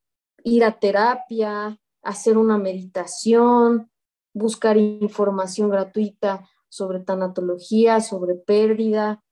[0.45, 3.91] ir a terapia, hacer una meditación,
[4.35, 9.25] buscar información gratuita sobre tanatología, sobre pérdida,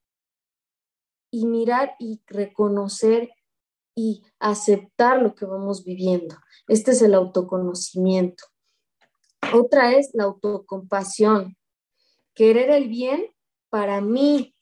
[1.31, 3.31] y mirar y reconocer
[3.97, 6.37] y aceptar lo que vamos viviendo.
[6.69, 8.45] Este es el autoconocimiento.
[9.53, 11.57] Otra es la autocompasión,
[12.35, 13.27] querer el bien
[13.71, 14.55] para mí,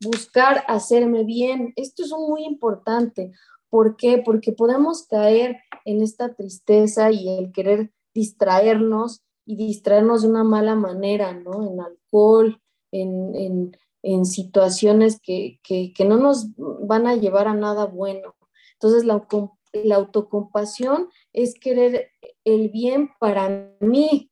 [0.00, 1.72] buscar hacerme bien.
[1.76, 3.32] Esto es muy importante.
[3.68, 4.22] ¿Por qué?
[4.24, 10.74] Porque podemos caer en esta tristeza y el querer distraernos y distraernos de una mala
[10.74, 11.66] manera, ¿no?
[11.66, 12.60] En alcohol,
[12.92, 13.76] en, en,
[14.24, 18.34] situaciones que, que, que, no nos van a llevar a nada bueno.
[18.74, 19.26] Entonces, la,
[19.72, 22.10] la autocompasión es querer
[22.44, 24.30] el bien para mí.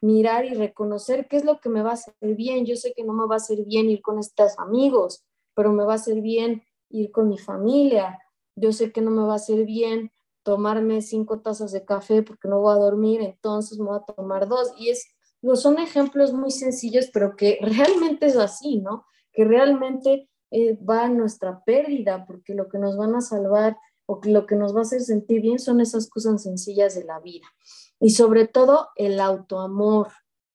[0.00, 2.66] Mirar y reconocer qué es lo que me va a hacer bien.
[2.66, 5.24] Yo sé que no me va a hacer bien ir con estos amigos,
[5.54, 8.18] pero me va a hacer bien ir con mi familia.
[8.56, 10.10] Yo sé que no me va a hacer bien
[10.42, 14.48] tomarme cinco tazas de café porque no voy a dormir, entonces me voy a tomar
[14.48, 14.72] dos.
[14.76, 15.11] Y es,
[15.54, 19.04] son ejemplos muy sencillos, pero que realmente es así, ¿no?
[19.32, 23.76] Que realmente eh, va nuestra pérdida, porque lo que nos van a salvar
[24.06, 27.20] o lo que nos va a hacer sentir bien son esas cosas sencillas de la
[27.20, 27.46] vida.
[28.00, 30.08] Y sobre todo el autoamor,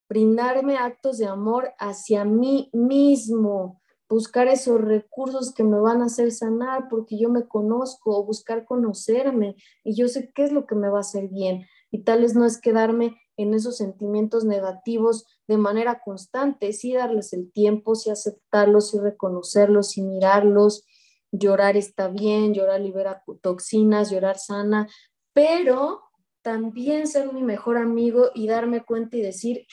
[0.09, 6.31] brindarme actos de amor hacia mí mismo, buscar esos recursos que me van a hacer
[6.31, 10.75] sanar porque yo me conozco o buscar conocerme y yo sé qué es lo que
[10.75, 11.65] me va a hacer bien.
[11.91, 17.31] Y tal vez no es quedarme en esos sentimientos negativos de manera constante, sí darles
[17.33, 20.85] el tiempo, sí aceptarlos, sí reconocerlos, sí mirarlos,
[21.31, 24.87] llorar está bien, llorar libera toxinas, llorar sana,
[25.33, 26.01] pero
[26.41, 29.67] también ser mi mejor amigo y darme cuenta y decir,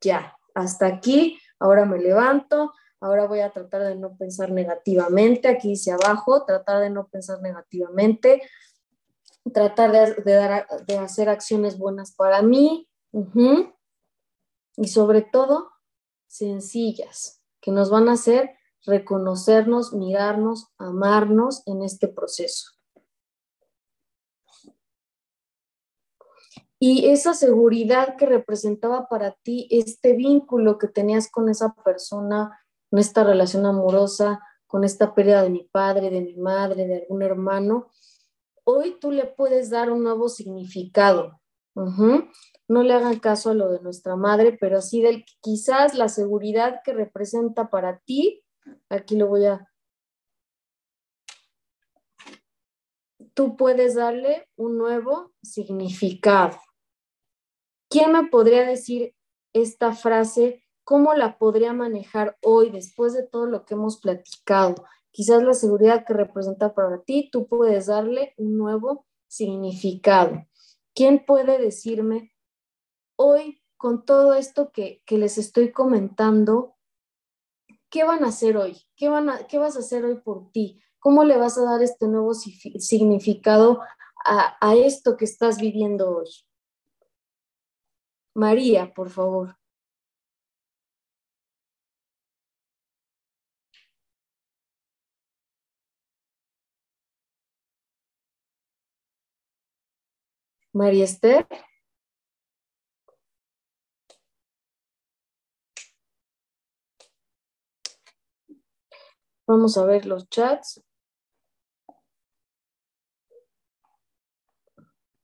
[0.00, 5.70] ya, hasta aquí, ahora me levanto, ahora voy a tratar de no pensar negativamente, aquí
[5.70, 8.40] dice abajo, tratar de no pensar negativamente,
[9.52, 12.88] tratar de, de hacer acciones buenas para mí
[14.76, 15.70] y sobre todo
[16.26, 18.50] sencillas, que nos van a hacer
[18.84, 22.72] reconocernos, mirarnos, amarnos en este proceso.
[26.78, 32.98] Y esa seguridad que representaba para ti este vínculo que tenías con esa persona, con
[32.98, 37.88] esta relación amorosa, con esta pérdida de mi padre, de mi madre, de algún hermano,
[38.64, 41.40] hoy tú le puedes dar un nuevo significado.
[41.74, 46.80] No le hagan caso a lo de nuestra madre, pero sí del quizás la seguridad
[46.84, 48.44] que representa para ti
[48.88, 49.70] Aquí lo voy a...
[53.34, 56.56] Tú puedes darle un nuevo significado.
[57.88, 59.14] ¿Quién me podría decir
[59.52, 60.64] esta frase?
[60.84, 64.86] ¿Cómo la podría manejar hoy después de todo lo que hemos platicado?
[65.10, 70.46] Quizás la seguridad que representa para ti, tú puedes darle un nuevo significado.
[70.94, 72.34] ¿Quién puede decirme
[73.16, 76.76] hoy con todo esto que, que les estoy comentando,
[77.90, 78.80] ¿qué van a hacer hoy?
[78.96, 80.80] ¿Qué, van a, ¿Qué vas a hacer hoy por ti?
[80.98, 83.82] ¿Cómo le vas a dar este nuevo significado
[84.24, 86.28] a, a esto que estás viviendo hoy?
[88.34, 89.56] María, por favor.
[100.74, 101.46] María Esther.
[109.46, 110.82] Vamos a ver los chats.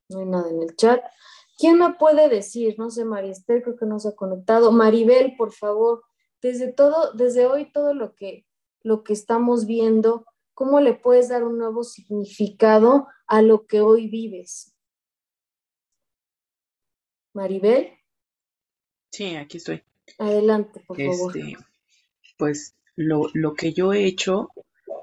[0.09, 1.03] No hay nada en el chat.
[1.59, 2.77] ¿Quién me puede decir?
[2.79, 4.71] No sé, María Esther, creo que no se ha conectado.
[4.71, 6.05] Maribel, por favor,
[6.41, 8.47] desde todo, desde hoy todo lo que,
[8.83, 10.25] lo que estamos viendo,
[10.55, 14.75] ¿cómo le puedes dar un nuevo significado a lo que hoy vives?
[17.33, 17.91] Maribel.
[19.11, 19.83] Sí, aquí estoy.
[20.19, 21.37] Adelante, por favor.
[21.37, 21.57] Este,
[22.37, 24.51] pues lo, lo que yo he hecho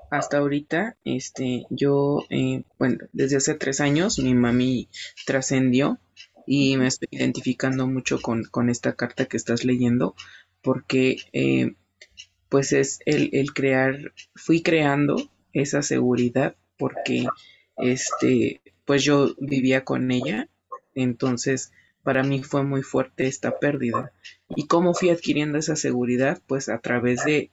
[0.09, 4.89] hasta ahorita, este, yo, eh, bueno, desde hace tres años mi mami
[5.25, 5.99] trascendió
[6.45, 10.15] y me estoy identificando mucho con, con, esta carta que estás leyendo
[10.61, 11.75] porque eh,
[12.49, 15.17] pues es el, el, crear, fui creando
[15.51, 17.25] esa seguridad porque
[17.77, 20.49] este, pues yo vivía con ella,
[20.95, 21.71] entonces
[22.07, 24.13] para mí fue muy fuerte esta pérdida.
[24.55, 26.41] ¿Y cómo fui adquiriendo esa seguridad?
[26.47, 27.51] Pues a través de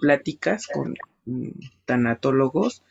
[0.00, 0.94] pláticas con,
[1.26, 1.50] mm,
[1.84, 2.82] tanatólogos,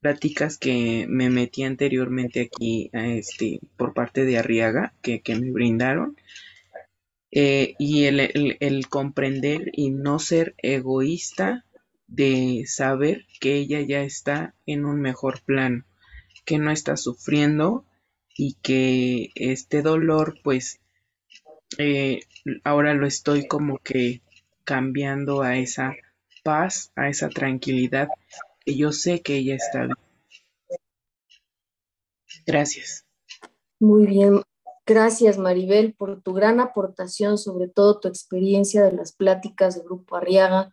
[0.00, 6.16] pláticas que me metí anteriormente aquí este, por parte de Arriaga, que, me brindaron.
[7.30, 11.64] Eh, y el, comprender y no ser egoísta
[12.08, 15.84] de saber que ella ya está en un mejor plano,
[16.44, 17.84] que no está sufriendo
[18.38, 20.80] y que este dolor pues
[21.76, 22.20] eh,
[22.62, 24.22] ahora lo estoy como que
[24.64, 25.92] cambiando a esa
[26.44, 28.08] paz, a esa tranquilidad
[28.64, 29.96] que yo sé que ella está bien.
[32.46, 33.04] Gracias.
[33.80, 34.40] Muy bien.
[34.86, 40.16] Gracias, Maribel, por tu gran aportación, sobre todo tu experiencia de las pláticas de Grupo
[40.16, 40.72] Arriaga,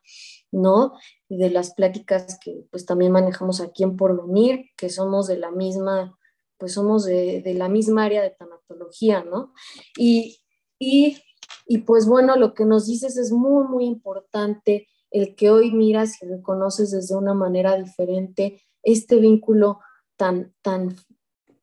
[0.52, 0.94] ¿no?
[1.28, 5.52] Y de las pláticas que pues también manejamos aquí en Porvenir, que somos de la
[5.52, 6.18] misma,
[6.58, 9.54] pues somos de, de la misma área de tanatología, ¿no?
[9.98, 10.40] Y
[10.80, 16.22] y, pues bueno, lo que nos dices es muy, muy importante el que hoy miras
[16.22, 19.80] y reconoces desde una manera diferente este vínculo
[20.18, 20.96] tan, tan,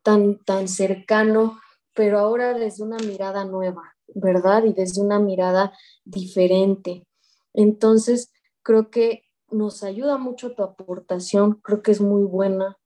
[0.02, 1.60] tan, tan cercano,
[1.94, 4.64] pero ahora desde una mirada nueva, ¿verdad?
[4.64, 5.72] Y desde una mirada
[6.04, 7.06] diferente.
[7.52, 8.32] Entonces,
[8.62, 12.78] creo que nos ayuda mucho tu aportación, creo que es muy buena,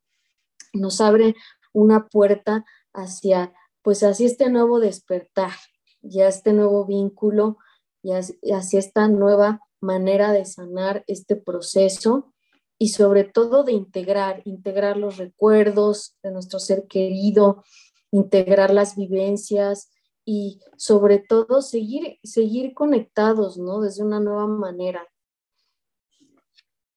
[0.73, 1.37] nos abre
[1.77, 2.65] una puerta
[2.95, 3.53] hacia,
[3.83, 5.53] pues hacia este nuevo despertar,
[6.01, 7.59] ya este nuevo vínculo
[8.03, 12.33] y hacia esta nueva manera de sanar este proceso
[12.79, 17.63] y sobre todo de integrar, integrar los recuerdos de nuestro ser querido,
[18.11, 19.91] integrar las vivencias
[20.25, 23.81] y sobre todo seguir, seguir conectados, ¿no?
[23.81, 25.07] Desde una nueva manera.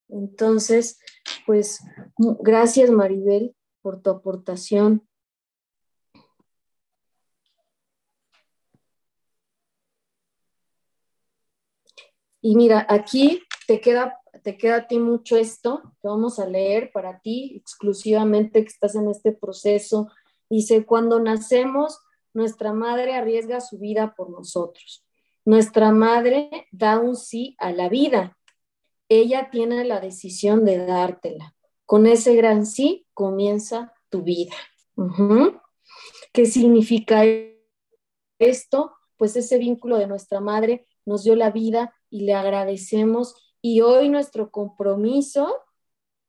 [0.08, 1.00] Entonces,
[1.46, 1.80] pues
[2.18, 5.08] gracias Maribel por tu aportación.
[12.42, 16.92] Y mira, aquí te queda, te queda a ti mucho esto que vamos a leer
[16.94, 20.10] para ti exclusivamente que estás en este proceso.
[20.50, 22.00] Dice, cuando nacemos,
[22.34, 25.06] nuestra madre arriesga su vida por nosotros.
[25.46, 28.38] Nuestra madre da un sí a la vida.
[29.10, 31.56] Ella tiene la decisión de dártela.
[31.90, 34.54] Con ese gran sí comienza tu vida.
[36.32, 37.24] ¿Qué significa
[38.38, 38.92] esto?
[39.18, 43.34] Pues ese vínculo de nuestra madre nos dio la vida y le agradecemos.
[43.60, 45.52] Y hoy nuestro compromiso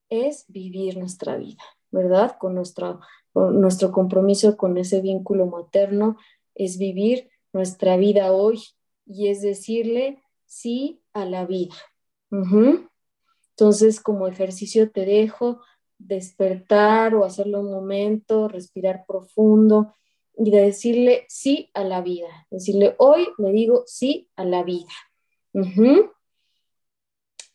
[0.08, 2.38] es vivir nuestra vida, ¿verdad?
[2.38, 3.00] Con nuestro,
[3.34, 6.16] nuestro compromiso con ese vínculo materno
[6.54, 8.62] es vivir nuestra vida hoy
[9.04, 11.74] y es decirle sí a la vida.
[13.60, 15.60] Entonces, como ejercicio te dejo
[15.98, 19.92] despertar o hacerlo un momento, respirar profundo
[20.34, 22.46] y decirle sí a la vida.
[22.50, 24.88] Decirle, hoy le digo sí a la vida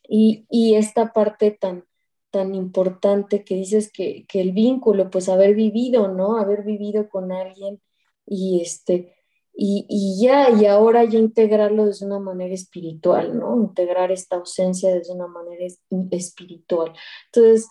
[0.07, 1.85] y, esta parte tan,
[2.29, 6.37] tan importante que dices que, el vínculo, pues haber vivido, ¿no?
[6.37, 7.81] Haber vivido con alguien
[8.27, 9.14] y este,
[9.57, 13.55] y, ya, y ahora ya integrarlo desde una manera espiritual, ¿no?
[13.55, 15.65] Integrar esta ausencia desde una manera
[16.11, 16.93] espiritual.
[17.27, 17.69] Entonces,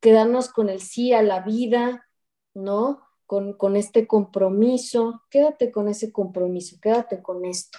[0.00, 2.06] quedarnos con el sí a la vida,
[2.54, 3.00] ¿no?
[3.24, 7.78] Con, con este compromiso, quédate con ese compromiso, quédate con esto.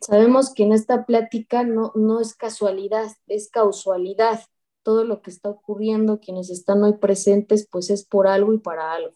[0.00, 4.40] Sabemos que en esta plática no, no es casualidad, es causalidad.
[4.82, 8.92] Todo lo que está ocurriendo, quienes están hoy presentes, pues es por algo y para
[8.92, 9.14] algo.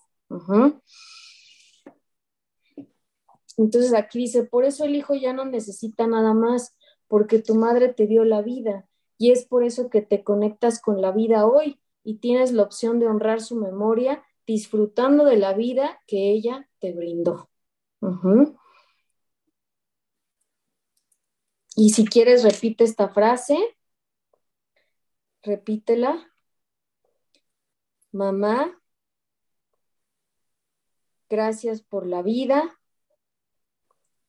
[3.56, 6.74] Entonces aquí dice, por eso el hijo ya no necesita nada más,
[7.08, 8.88] porque tu madre te dio la vida
[9.18, 12.98] y es por eso que te conectas con la vida hoy y tienes la opción
[12.98, 17.48] de honrar su memoria disfrutando de la vida que ella te brindó.
[21.76, 23.56] Y si quieres, repite esta frase.
[25.42, 26.30] Repítela.
[28.12, 28.80] Mamá,
[31.28, 32.78] gracias por la vida.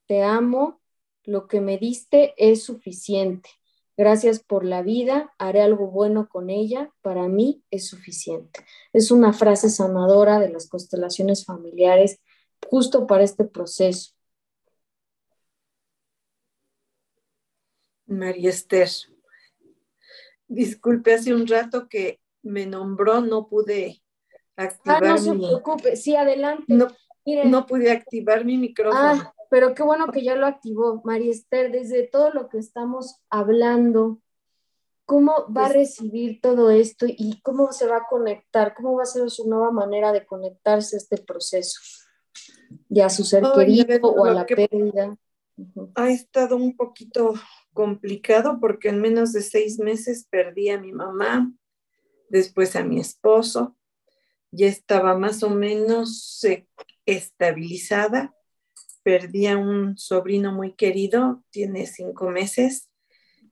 [0.07, 0.81] Te amo.
[1.23, 3.49] Lo que me diste es suficiente.
[3.97, 5.33] Gracias por la vida.
[5.37, 6.91] Haré algo bueno con ella.
[7.01, 8.59] Para mí es suficiente.
[8.93, 12.19] Es una frase sanadora de las constelaciones familiares
[12.69, 14.11] justo para este proceso.
[18.05, 18.89] María Esther.
[20.47, 24.03] Disculpe, hace un rato que me nombró, no pude
[24.55, 25.03] activar.
[25.03, 26.65] Ah, no se preocupe, sí, adelante.
[26.67, 29.01] No, pude activar mi micrófono.
[29.01, 33.17] Ah, pero qué bueno que ya lo activó, María Esther, desde todo lo que estamos
[33.29, 34.19] hablando,
[35.05, 38.73] ¿cómo va a recibir todo esto y cómo se va a conectar?
[38.75, 41.79] ¿Cómo va a ser su nueva manera de conectarse a este proceso?
[42.89, 45.15] Ya a su ser querido o a la pérdida
[45.95, 47.33] Ha estado un poquito
[47.73, 51.51] complicado porque en menos de seis meses perdí a mi mamá,
[52.29, 53.75] después a mi esposo,
[54.51, 56.67] ya estaba más o menos eh,
[57.05, 58.33] estabilizada,
[59.05, 62.89] perdí a un sobrino muy querido, tiene cinco meses,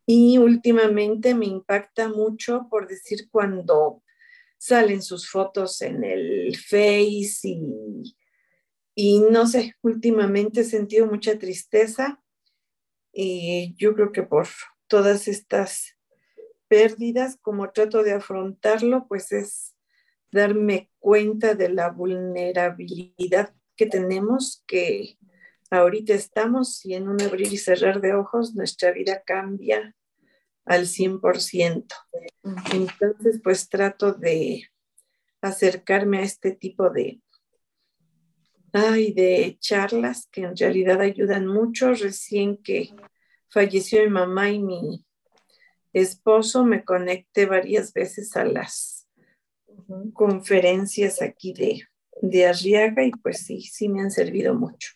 [0.04, 4.01] y últimamente me impacta mucho, por decir, cuando
[4.58, 8.16] salen sus fotos en el Face y,
[8.95, 12.20] y no sé, últimamente he sentido mucha tristeza
[13.14, 14.47] y yo creo que por
[14.88, 15.95] todas estas
[16.68, 19.76] pérdidas, como trato de afrontarlo, pues es
[20.32, 25.20] darme cuenta de la vulnerabilidad que tenemos, que
[25.74, 29.95] ahorita estamos y en un abrir y cerrar de ojos nuestra vida cambia
[30.65, 31.86] al 100%.
[32.71, 34.69] Entonces, pues trato de
[35.41, 37.21] acercarme a este tipo de,
[38.71, 41.93] ay, de charlas que en realidad ayudan mucho.
[41.93, 42.93] Recién que
[43.49, 45.05] falleció mi mamá y mi
[45.91, 49.07] esposo, me conecté varias veces a las
[50.13, 51.82] conferencias aquí de,
[52.21, 54.91] de Arriaga y pues sí, sí me han servido mucho.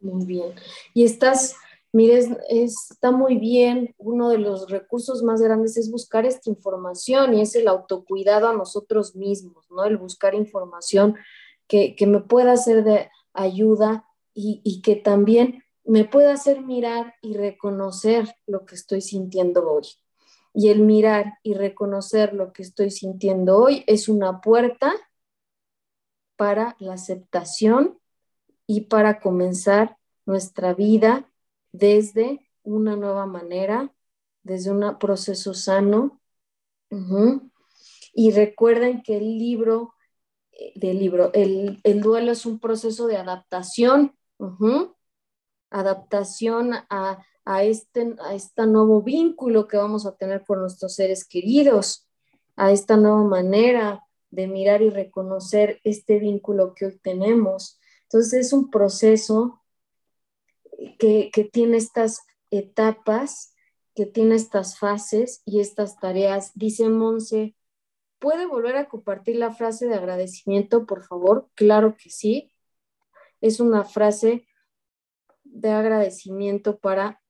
[0.00, 0.54] Muy bien.
[0.94, 1.56] Y estás,
[1.92, 3.94] mires, está muy bien.
[3.98, 8.56] Uno de los recursos más grandes es buscar esta información y es el autocuidado a
[8.56, 9.84] nosotros mismos, ¿no?
[9.84, 11.16] El buscar información
[11.66, 17.34] que, me pueda ser de ayuda y, y que también me pueda hacer mirar y
[17.34, 19.88] reconocer lo que estoy sintiendo hoy.
[20.54, 24.92] Y el mirar y reconocer lo que estoy sintiendo hoy es una puerta
[26.36, 27.97] para la aceptación
[28.68, 29.96] y para comenzar
[30.26, 31.28] nuestra vida
[31.72, 33.92] desde una nueva manera,
[34.42, 36.20] desde un proceso sano.
[38.12, 39.94] Y recuerden que el libro,
[40.52, 44.14] eh, del libro, el, duelo es un proceso de adaptación,
[45.70, 51.26] adaptación a, a, este, a este nuevo vínculo que vamos a tener con nuestros seres
[51.26, 52.06] queridos,
[52.54, 57.77] a esta nueva manera de mirar y reconocer este vínculo que hoy tenemos.
[58.08, 59.62] Entonces es un proceso
[60.98, 63.54] que, tiene estas etapas,
[63.94, 66.52] que tiene estas fases y estas tareas.
[66.54, 67.54] Dice Monse,
[68.18, 71.50] ¿puede volver a compartir la frase de agradecimiento, por favor?
[71.54, 72.50] Claro que sí.
[73.42, 74.46] Es una frase
[75.44, 77.20] de agradecimiento para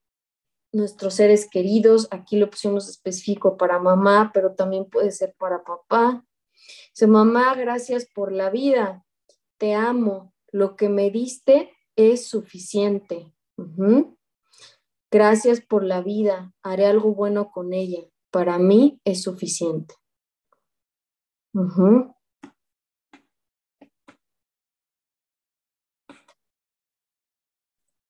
[0.71, 2.07] nuestros seres queridos.
[2.13, 6.25] Aquí lo pusimos específico para mamá, pero también puede ser para papá.
[6.91, 9.05] Dice, mamá, gracias por la vida.
[9.57, 10.33] Te amo.
[10.53, 13.35] Lo que me diste es suficiente.
[15.11, 18.03] Gracias por la vida, haré algo bueno con ella.
[18.31, 19.95] Para mí es suficiente.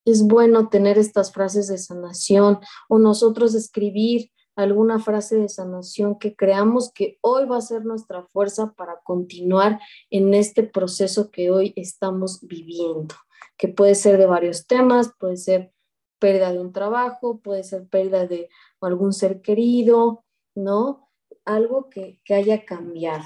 [0.05, 2.59] Es bueno tener estas frases de sanación
[2.89, 4.31] o nosotros escribir
[4.61, 9.79] alguna frase de sanación que creamos que hoy va a ser nuestra fuerza para continuar
[10.09, 13.15] en este proceso que hoy estamos viviendo
[13.59, 15.73] que puede ser de varios temas, puede ser
[16.17, 18.49] pérdida de un trabajo, puede ser pérdida de
[18.79, 20.23] algún ser querido,
[20.55, 21.09] ¿no?
[21.43, 23.25] Algo que, haya cambiado.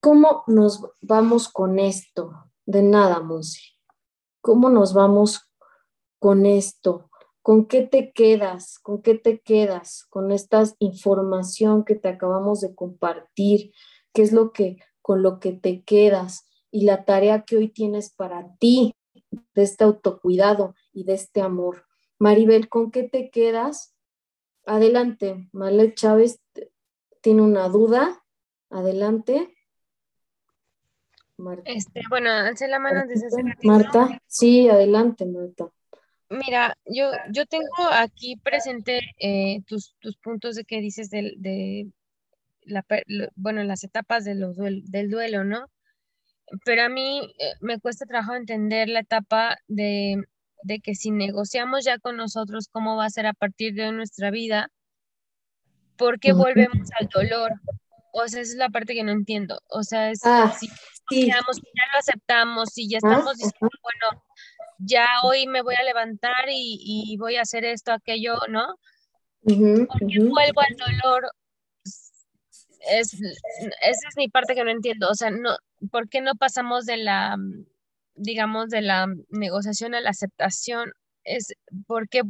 [0.00, 2.32] ¿Cómo nos vamos con esto?
[2.64, 3.60] De nada, Monse.
[4.40, 5.50] ¿Cómo nos vamos
[6.18, 7.10] con esto?
[7.44, 8.80] ¿Con qué te quedas?
[8.80, 10.04] ¿Con qué te quedas?
[10.10, 13.72] Con esta información que te acabamos de compartir.
[14.12, 16.48] ¿Qué es lo que con lo que te quedas?
[16.74, 18.96] y la tarea que hoy tienes para ti
[19.30, 21.86] de este autocuidado y de este amor.
[22.18, 23.94] Maribel, ¿con qué te quedas?
[24.66, 26.42] Adelante, Malet Chávez
[27.20, 28.24] tiene una duda.
[28.70, 29.54] Adelante.
[31.64, 35.70] Este, bueno, alce la mano desde hace Marta, sí, adelante, Marta.
[36.30, 41.86] Mira, yo, yo tengo aquí presente eh, tus, tus, puntos de que dices de, de
[42.62, 42.84] la,
[43.36, 45.68] bueno, las etapas de los del duelo, ¿no?
[46.64, 50.22] pero a mí eh, me cuesta trabajo entender la etapa de,
[50.82, 54.70] que si negociamos ya con nosotros cómo va a ser a partir de nuestra vida,
[55.96, 57.52] ¿por qué volvemos al dolor?
[58.12, 59.60] O sea, esa es la parte que no entiendo.
[59.68, 60.54] O sea, es ah,
[61.10, 64.23] si, ya lo aceptamos, si ya estamos diciendo, bueno,
[64.84, 68.78] ya hoy me voy a levantar y, voy a hacer esto, aquello, ¿no?
[69.42, 71.30] ¿Por qué vuelvo al dolor?
[72.90, 75.08] Es, esa es mi parte que no entiendo.
[75.10, 75.56] O sea, no,
[75.90, 77.36] ¿por qué no pasamos de la,
[78.14, 80.92] digamos, de la negociación a la aceptación?
[81.24, 81.54] Es
[81.86, 82.22] porque,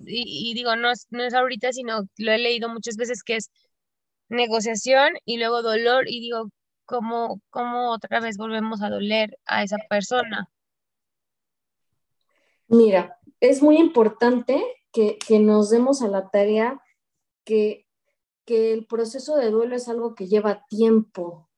[0.00, 3.50] y, digo, no es, no es ahorita, sino lo he leído muchas veces que es
[4.28, 6.50] negociación y luego dolor y digo,
[6.84, 10.48] ¿cómo, cómo otra vez volvemos a doler a esa persona?
[12.68, 14.62] Mira, es muy importante
[14.92, 16.80] que, nos demos a la tarea
[17.44, 17.86] que,
[18.44, 21.48] que, el proceso de duelo es algo que lleva tiempo.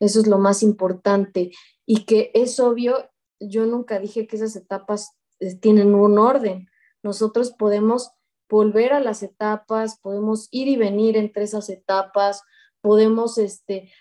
[0.00, 1.52] Eso es lo más importante.
[1.84, 6.68] Y que es obvio, yo nunca dije que esas etapas eh, tienen un orden.
[7.02, 8.10] Nosotros podemos
[8.48, 12.42] volver a las etapas, podemos ir y venir entre esas etapas,
[12.80, 13.92] podemos este,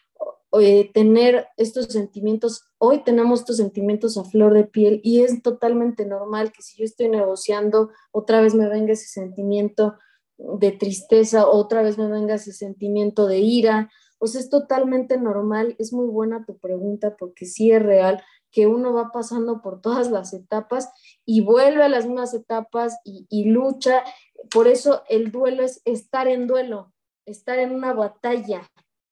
[0.60, 6.06] eh, tener estos sentimientos, hoy tenemos estos sentimientos a flor de piel y es totalmente
[6.06, 9.96] normal que si yo estoy negociando, otra vez me venga ese sentimiento
[10.38, 15.76] de tristeza, otra vez me venga ese sentimiento de ira, o sea, es totalmente normal,
[15.78, 20.10] es muy buena tu pregunta porque sí es real que uno va pasando por todas
[20.10, 20.90] las etapas
[21.26, 24.04] y vuelve a las mismas etapas y, y lucha.
[24.50, 26.94] Por eso el duelo es estar en duelo,
[27.26, 28.62] estar en una batalla,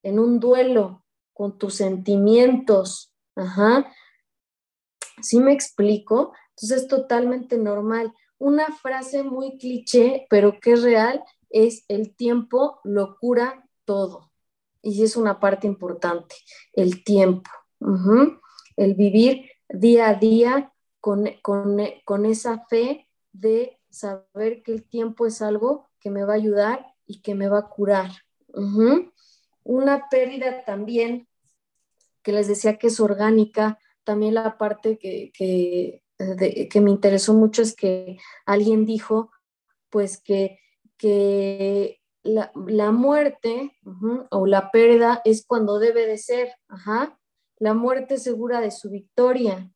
[0.02, 1.03] en un duelo,
[1.34, 3.14] con tus sentimientos.
[3.36, 3.92] Ajá.
[5.22, 6.34] ¿Sí me explico?
[6.50, 8.14] Entonces es totalmente normal.
[8.38, 14.32] Una frase muy cliché, pero que es real, es el tiempo lo cura todo.
[14.82, 16.36] Y es una parte importante,
[16.74, 17.50] el tiempo.
[18.76, 25.42] El vivir día a día con, con, esa fe de saber que el tiempo es
[25.42, 28.12] algo que me va a ayudar y que me va a curar.
[29.64, 31.28] Una pérdida también
[32.22, 37.76] que les decía que es orgánica, también la parte que, que, me interesó mucho es
[37.76, 39.32] que alguien dijo,
[39.90, 40.60] pues que,
[40.98, 42.52] que la,
[42.92, 43.78] muerte
[44.32, 46.54] o la pérdida es cuando debe de ser,
[47.60, 49.72] la muerte segura de su victoria,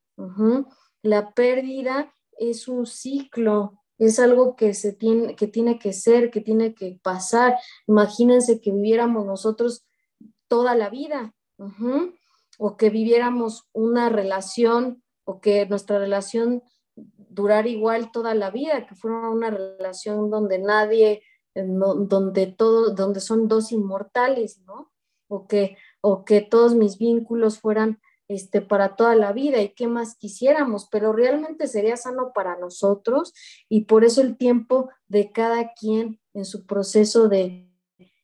[1.01, 6.41] la pérdida es un ciclo, es algo que se tiene que tiene que ser, que
[6.41, 7.57] tiene que pasar.
[7.87, 9.85] Imagínense que viviéramos nosotros
[10.47, 11.33] toda la vida
[12.57, 16.63] o que viviéramos una relación o que nuestra relación
[16.95, 21.21] durara igual toda la vida, que fuera una relación donde nadie,
[21.53, 24.91] eh, donde todo, donde son dos inmortales, ¿no?
[25.27, 29.87] O que, o que todos mis vínculos fueran este, para toda la vida y qué
[29.87, 33.33] más quisiéramos, pero realmente sería sano para nosotros
[33.69, 37.71] y por eso el tiempo de cada quien en su proceso de,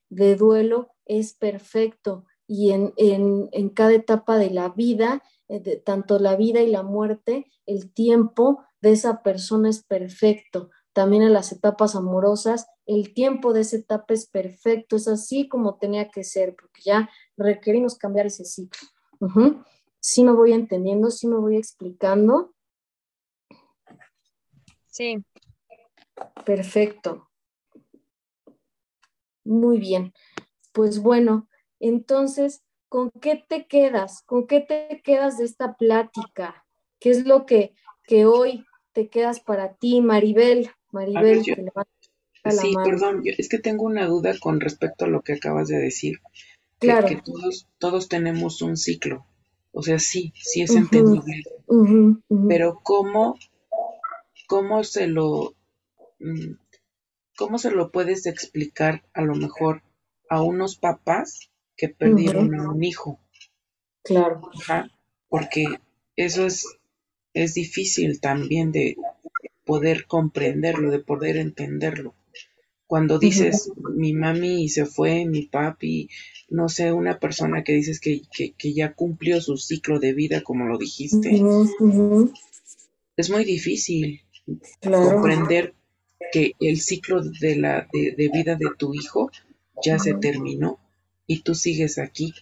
[0.09, 6.61] de duelo es perfecto y en, cada etapa de la vida, eh, tanto la vida
[6.61, 10.69] y la muerte, el tiempo de esa persona es perfecto.
[10.91, 15.77] También en las etapas amorosas, el tiempo de esa etapa es perfecto, es así como
[15.77, 18.87] tenía que ser, porque ya requerimos cambiar ese ciclo.
[20.05, 22.53] Sí me voy entendiendo, sí me voy explicando.
[24.87, 25.23] Sí.
[26.45, 27.29] Perfecto.
[29.45, 30.13] Muy bien.
[30.73, 31.47] Pues bueno,
[31.79, 34.23] entonces, ¿con qué te quedas?
[34.23, 36.65] ¿Con qué te quedas de esta plática?
[36.99, 37.73] ¿Qué es lo que,
[38.03, 40.69] que hoy te quedas para ti, Maribel?
[40.91, 45.77] Maribel, Sí, perdón, es que tengo una duda con respecto a lo que acabas de
[45.77, 46.19] decir.
[46.77, 47.07] Claro.
[47.07, 49.25] Que, todos, todos tenemos un ciclo.
[49.73, 51.43] O sea, sí, sí es entendible.
[52.47, 53.37] Pero ¿cómo,
[54.47, 55.55] cómo se lo
[56.19, 56.53] mm,
[57.35, 59.81] cómo se lo puedes explicar a lo mejor
[60.29, 63.19] a unos papás que perdieron a un hijo.
[64.03, 64.41] Claro.
[65.29, 65.65] porque
[66.17, 66.65] eso es,
[67.33, 68.97] es difícil también de
[69.63, 72.13] poder comprenderlo, de poder entenderlo.
[72.87, 76.09] Cuando dices, mi mami se fue, mi papi,
[76.49, 78.21] no sé, una persona que dices que,
[78.73, 81.41] ya cumplió su ciclo de vida, como lo dijiste,
[83.17, 84.21] es muy difícil
[84.81, 85.73] comprender
[86.31, 89.31] que el ciclo de, la, de vida de tu hijo
[89.83, 90.79] ya se terminó
[91.27, 92.33] y tú sigues aquí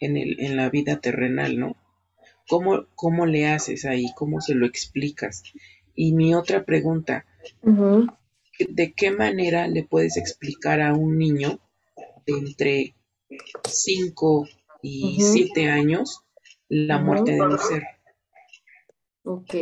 [0.00, 1.76] en, el, en la vida terrenal, ¿no?
[2.48, 4.06] ¿Cómo, ¿Cómo le haces ahí?
[4.16, 5.42] ¿Cómo se lo explicas?
[5.94, 7.24] Y mi otra pregunta,
[8.58, 11.60] ¿de qué manera le puedes explicar a un niño
[12.26, 12.94] de entre
[13.64, 14.46] 5
[14.82, 16.20] y 7 años
[16.68, 17.82] la muerte de un ser?
[19.24, 19.54] Ok.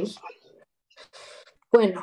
[1.70, 2.02] Bueno,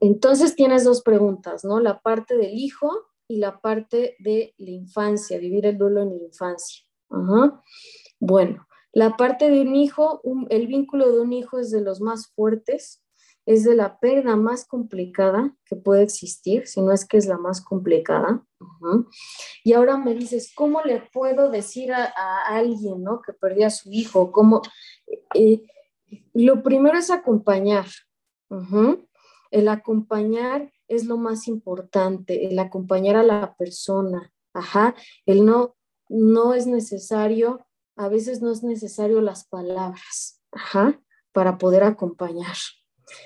[0.00, 1.78] entonces tienes dos preguntas, ¿no?
[1.80, 2.90] La parte del hijo
[3.28, 6.84] y la parte de la infancia, vivir el duelo en la infancia.
[8.18, 12.32] Bueno, la parte de un hijo, el vínculo de un hijo es de los más
[12.34, 13.01] fuertes,
[13.44, 17.38] es de la pérdida más complicada que puede existir, si no es que es la
[17.38, 18.44] más complicada.
[19.64, 22.06] Y ahora me dices, ¿cómo le puedo decir a,
[22.46, 23.20] alguien ¿no?
[23.20, 24.30] que perdió a su hijo?
[24.30, 24.62] ¿Cómo?
[25.34, 25.62] Eh,
[26.34, 27.86] lo primero es acompañar.
[29.50, 34.32] El acompañar es lo más importante, el acompañar a la persona.
[34.54, 35.74] Ajá, el no,
[36.08, 37.66] no es necesario,
[37.96, 40.42] a veces no es necesario las palabras,
[41.32, 42.56] para poder acompañar.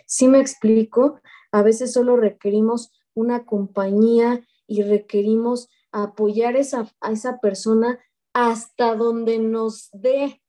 [0.07, 1.20] Si me explico,
[1.53, 7.99] a veces solo requerimos una compañía y requerimos apoyar esa, a esa persona
[8.32, 10.43] hasta donde nos dé,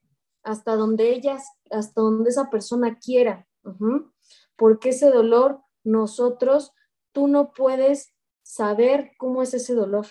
[0.43, 3.47] hasta donde ellas, hasta donde esa persona quiera.
[4.55, 6.73] Porque ese dolor, nosotros,
[7.13, 8.13] tú no puedes
[8.43, 10.07] saber cómo es ese dolor.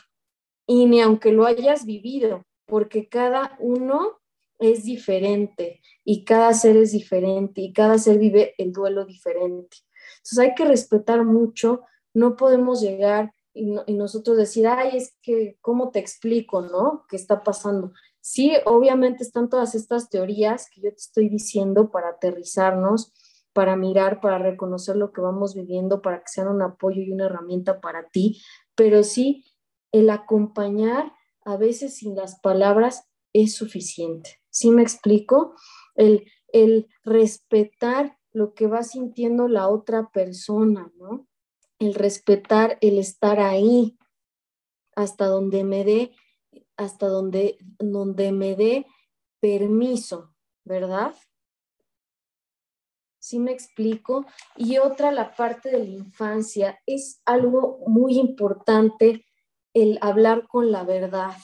[0.67, 4.19] Y ni aunque lo hayas vivido, porque cada uno
[4.59, 9.79] es diferente y cada ser es diferente y cada ser vive el duelo diferente.
[10.17, 11.83] Entonces hay que respetar mucho,
[12.15, 17.05] no podemos llegar y, nosotros decir, ay, es que, ¿cómo te explico, no?
[17.09, 17.93] ¿Qué está pasando?
[18.21, 23.15] Sí, obviamente están todas estas teorías que yo te estoy diciendo para aterrizarnos,
[23.55, 27.27] para mirar, para reconocer lo que vamos viviendo, para que sean un apoyo y una
[27.27, 28.43] herramienta para ti,
[28.75, 29.47] pero sí,
[29.93, 31.13] el acompañar
[31.47, 33.09] a veces sin las palabras
[33.43, 34.41] es suficiente.
[34.51, 35.55] ¿Sí me explico?
[35.95, 41.27] El, el respetar lo que va sintiendo la otra persona, ¿no?
[41.79, 43.99] El respetar, el estar ahí
[44.95, 46.13] hasta donde me dé,
[46.77, 48.87] hasta donde, donde me dé
[49.41, 50.35] permiso,
[50.65, 51.15] ¿verdad?
[53.19, 54.25] ¿Sí me explico?
[54.57, 59.27] Y otra, la parte de la infancia, es algo muy importante
[59.75, 61.37] el hablar con la verdad.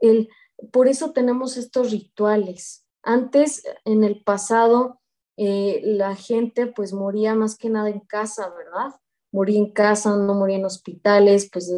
[0.00, 0.28] el
[0.72, 2.86] por eso tenemos estos rituales.
[3.02, 5.00] Antes, en el pasado,
[5.36, 8.98] eh, la gente pues moría más que nada en casa, ¿verdad?
[9.32, 11.70] Moría en casa, no moría en hospitales, pues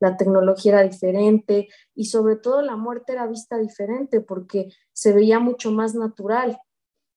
[0.00, 5.38] la tecnología era diferente y sobre todo la muerte era vista diferente porque se veía
[5.38, 6.58] mucho más natural.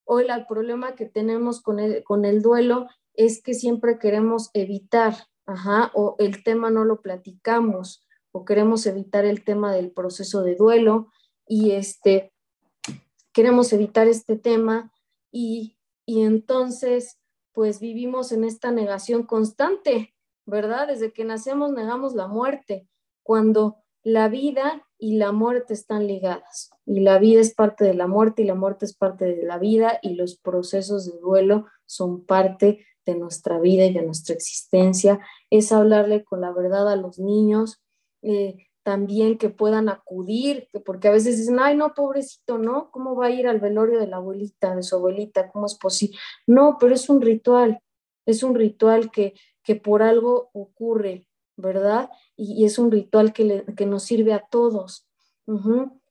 [0.05, 5.15] Hoy el problema que tenemos con el, con el duelo es que siempre queremos evitar,
[5.45, 8.07] ajá, o el tema no lo platicamos
[8.39, 11.09] o queremos evitar el tema del proceso de duelo
[11.45, 12.31] y este,
[13.33, 14.93] queremos evitar este tema
[15.29, 15.75] y,
[16.05, 17.17] y entonces
[17.51, 20.15] pues vivimos en esta negación constante,
[20.45, 20.87] ¿verdad?
[20.87, 22.87] Desde que nacemos negamos la muerte,
[23.23, 28.07] cuando la vida y la muerte están ligadas y la vida es parte de la
[28.07, 32.25] muerte y la muerte es parte de la vida y los procesos de duelo son
[32.25, 35.19] parte de nuestra vida y de nuestra existencia.
[35.49, 37.81] Es hablarle con la verdad a los niños,
[38.21, 42.89] eh, también que puedan acudir, porque a veces dicen, ay, no, pobrecito, ¿no?
[42.91, 45.51] ¿Cómo va a ir al velorio de la abuelita, de su abuelita?
[45.51, 46.17] ¿Cómo es posible?
[46.47, 47.81] No, pero es un ritual,
[48.25, 52.09] es un ritual que, que por algo ocurre, ¿verdad?
[52.35, 55.07] Y, es un ritual que, que, nos sirve a todos.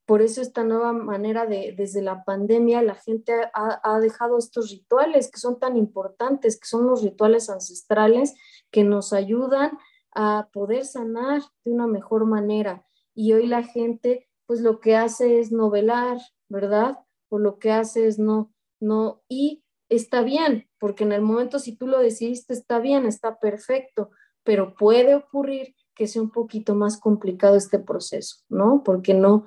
[0.06, 4.70] Por eso esta nueva manera de, desde la pandemia, la gente ha, ha, dejado estos
[4.70, 8.34] rituales que son tan importantes, que son los rituales ancestrales
[8.70, 9.78] que nos ayudan
[10.14, 12.84] a poder sanar de una mejor manera.
[13.14, 16.98] Y hoy la gente, pues lo que hace es novelar, ¿verdad?
[17.28, 21.76] O lo que hace es no, no, y está bien, porque en el momento si
[21.76, 24.10] tú lo decidiste, está bien, está perfecto,
[24.44, 28.82] pero puede ocurrir que sea un poquito más complicado este proceso, ¿no?
[28.84, 29.46] Porque no,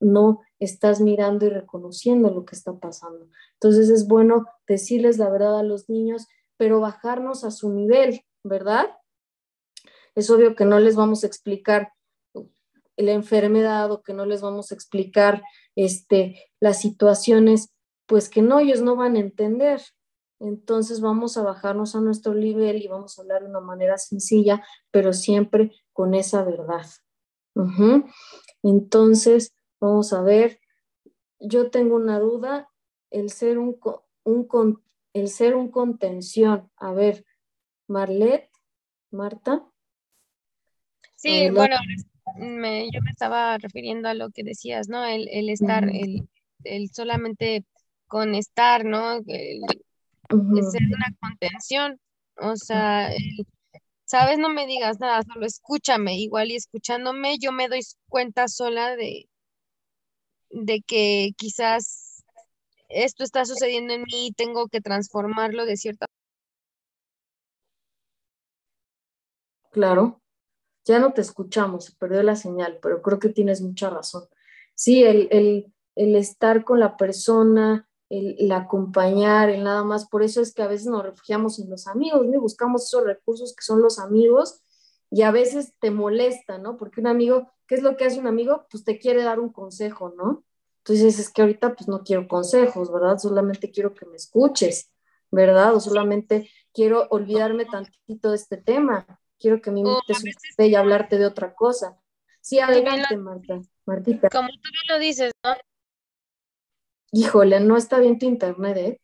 [0.00, 3.28] no estás mirando y reconociendo lo que está pasando.
[3.54, 6.26] Entonces es bueno decirles la verdad a los niños,
[6.56, 8.86] pero bajarnos a su nivel, ¿verdad?
[10.14, 11.92] Es obvio que no les vamos a explicar
[12.96, 15.42] la enfermedad o que no les vamos a explicar
[15.74, 17.72] este, las situaciones,
[18.06, 19.80] pues que no, ellos no van a entender.
[20.40, 24.64] Entonces vamos a bajarnos a nuestro nivel y vamos a hablar de una manera sencilla,
[24.90, 26.86] pero siempre con esa verdad.
[28.62, 30.60] Entonces, vamos a ver,
[31.38, 32.68] yo tengo una duda,
[33.10, 33.78] el ser un,
[34.24, 36.70] un, el ser un contención.
[36.76, 37.24] A ver,
[37.86, 38.50] Marlet,
[39.10, 39.66] Marta.
[41.24, 41.76] Sí, bueno,
[42.36, 45.06] me, yo me estaba refiriendo a lo que decías, ¿no?
[45.06, 46.28] El, el estar, el,
[46.64, 47.64] el, solamente
[48.06, 49.14] con estar, ¿no?
[49.26, 49.62] El,
[50.70, 51.98] ser una contención,
[52.36, 53.10] o sea,
[54.04, 58.94] sabes, no me digas nada, solo escúchame, igual y escuchándome yo me doy cuenta sola
[58.94, 59.26] de,
[60.50, 62.22] de que quizás
[62.90, 66.06] esto está sucediendo en mí y tengo que transformarlo de cierta
[69.70, 70.20] Claro
[70.84, 74.24] ya no te escuchamos, se perdió la señal, pero creo que tienes mucha razón.
[74.74, 75.28] Sí, el,
[75.96, 80.68] el, estar con la persona, el, acompañar, el nada más, por eso es que a
[80.68, 82.40] veces nos refugiamos en los amigos, ¿no?
[82.40, 84.60] buscamos esos recursos que son los amigos
[85.10, 86.76] y a veces te molesta, ¿no?
[86.76, 88.66] Porque un amigo, ¿qué es lo que hace un amigo?
[88.70, 90.44] Pues te quiere dar un consejo, ¿no?
[90.78, 93.18] Entonces es que ahorita pues no quiero consejos, ¿verdad?
[93.18, 94.90] Solamente quiero que me escuches,
[95.30, 95.74] ¿verdad?
[95.74, 99.06] O solamente quiero olvidarme tantito de este tema
[99.38, 101.98] quiero que me invites usted y hablarte de otra cosa.
[102.40, 103.60] Sí, adelante, Marta.
[103.86, 104.28] Martita.
[104.30, 105.54] Como tú bien lo dices, ¿no?
[107.12, 109.00] Híjole, no está bien tu internet, ¿eh?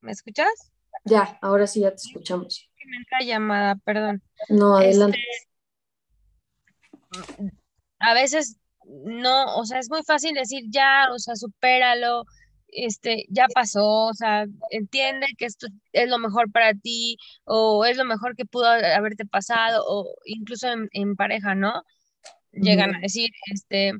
[0.00, 0.72] ¿Me escuchas?
[1.04, 2.70] Ya, ahora sí ya te escuchamos.
[2.84, 4.22] Me entra llamada, perdón.
[4.48, 5.18] No, adelante.
[7.10, 7.52] Este,
[7.98, 12.24] a veces no, o sea, es muy fácil decir ya, o sea, supéralo,
[12.68, 17.96] este, ya pasó, o sea, entiende que esto es lo mejor para ti o es
[17.96, 21.82] lo mejor que pudo haberte pasado o incluso en, pareja, ¿no?
[22.52, 23.92] Llegan a decir, este,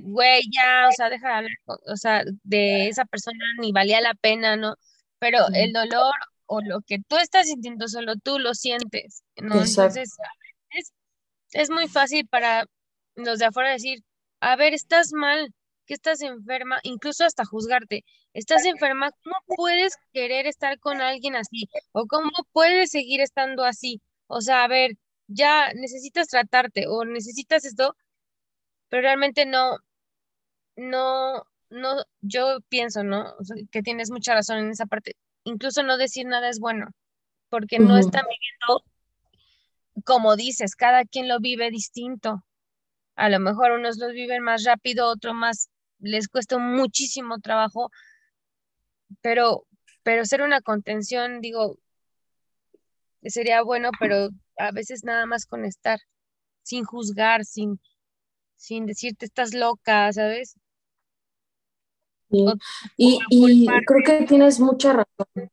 [0.00, 4.14] güey, ya, o sea, deja de hablar, o sea, de esa persona ni valía la
[4.14, 4.76] pena, ¿no?
[5.18, 6.14] Pero el dolor
[6.46, 9.62] o lo que tú estás sintiendo, solo tú lo sientes, ¿no?
[9.62, 10.16] Entonces,
[10.70, 10.92] es,
[11.52, 12.66] es muy fácil para
[13.14, 14.02] los de afuera decir,
[14.40, 15.52] a ver, estás mal,
[15.86, 21.68] que estás enferma, incluso hasta juzgarte, estás enferma, ¿cómo puedes querer estar con alguien así?
[21.92, 24.02] ¿O cómo puedes seguir estando así?
[24.26, 24.92] O sea, a ver,
[25.28, 27.96] ya necesitas tratarte o necesitas esto,
[28.88, 29.78] pero realmente no,
[30.76, 33.34] no, no, yo pienso, ¿no?
[33.70, 35.16] que tienes mucha razón en esa parte.
[35.44, 36.88] Incluso no decir nada es bueno,
[37.48, 38.84] porque no están viviendo,
[40.04, 42.44] como dices, cada quien lo vive distinto.
[43.14, 47.90] A lo mejor unos los viven más rápido, otros más les cuesta muchísimo trabajo,
[49.20, 49.66] pero,
[50.02, 51.78] pero ser una contención, digo,
[53.22, 54.28] sería bueno, pero
[54.58, 55.98] a veces nada más con estar,
[56.62, 57.80] sin juzgar, sin,
[58.56, 60.56] sin decirte estás loca, ¿sabes?
[62.96, 65.50] y, y creo que tienes mucha razón.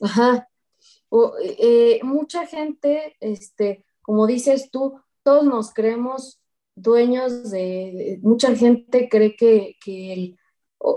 [0.00, 0.48] Ajá.
[1.58, 6.40] Eh, mucha gente, este, como dices tú, todos nos creemos
[6.76, 9.76] dueños de, mucha gente cree que,
[10.12, 10.38] el,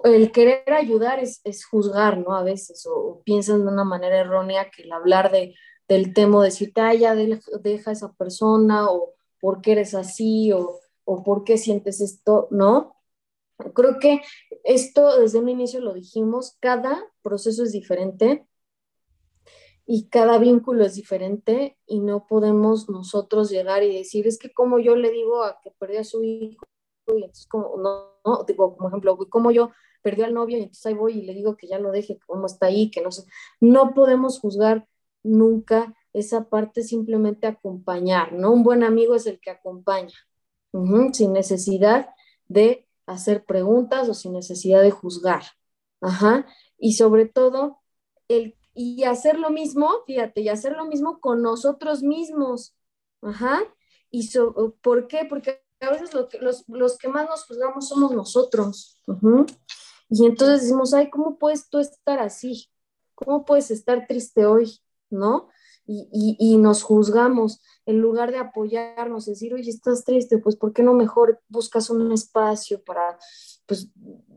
[0.03, 2.35] el, querer ayudar es, juzgar, ¿no?
[2.35, 5.55] A veces, o, piensan de una manera errónea que el hablar de,
[5.87, 10.79] del tema, decirte, ah, ya deja a esa persona, o por qué eres así, o,
[11.05, 12.95] o por qué sientes esto, ¿no?
[13.73, 14.21] Creo que
[14.63, 18.45] esto desde un inicio lo dijimos, cada proceso es diferente
[19.91, 24.77] y cada vínculo es diferente y no podemos nosotros llegar y decir, es que como
[24.77, 26.63] yo le digo a que perdió a su hijo,
[27.07, 29.71] y entonces como, no, digo, como ejemplo, como yo
[30.03, 32.45] perdió al novio y entonces ahí voy y le digo que ya lo deje, cómo
[32.45, 33.23] está ahí, que no sé,
[33.59, 34.87] no podemos juzgar
[35.23, 38.51] nunca esa parte, simplemente acompañar, ¿no?
[38.51, 40.13] Un buen amigo es el que acompaña,
[41.13, 42.09] sin necesidad
[42.47, 45.41] de hacer preguntas o sin necesidad de juzgar,
[45.99, 46.45] ajá,
[46.77, 47.79] y sobre todo
[48.27, 52.77] el y hacer lo mismo, fíjate, y hacer lo mismo con nosotros mismos.
[53.21, 53.59] Ajá.
[54.09, 54.29] ¿Y
[54.81, 55.25] por qué?
[55.29, 59.01] Porque a veces los, los, que más nos juzgamos somos nosotros.
[60.09, 62.69] Y entonces decimos, ay, ¿cómo puedes tú estar así?
[63.15, 64.79] ¿Cómo puedes estar triste hoy?
[65.09, 65.49] ¿No?
[65.85, 70.83] Y, y, nos juzgamos en lugar de apoyarnos, decir, oye, estás triste, pues ¿por qué
[70.83, 73.19] no mejor buscas un espacio para,
[73.65, 73.89] pues,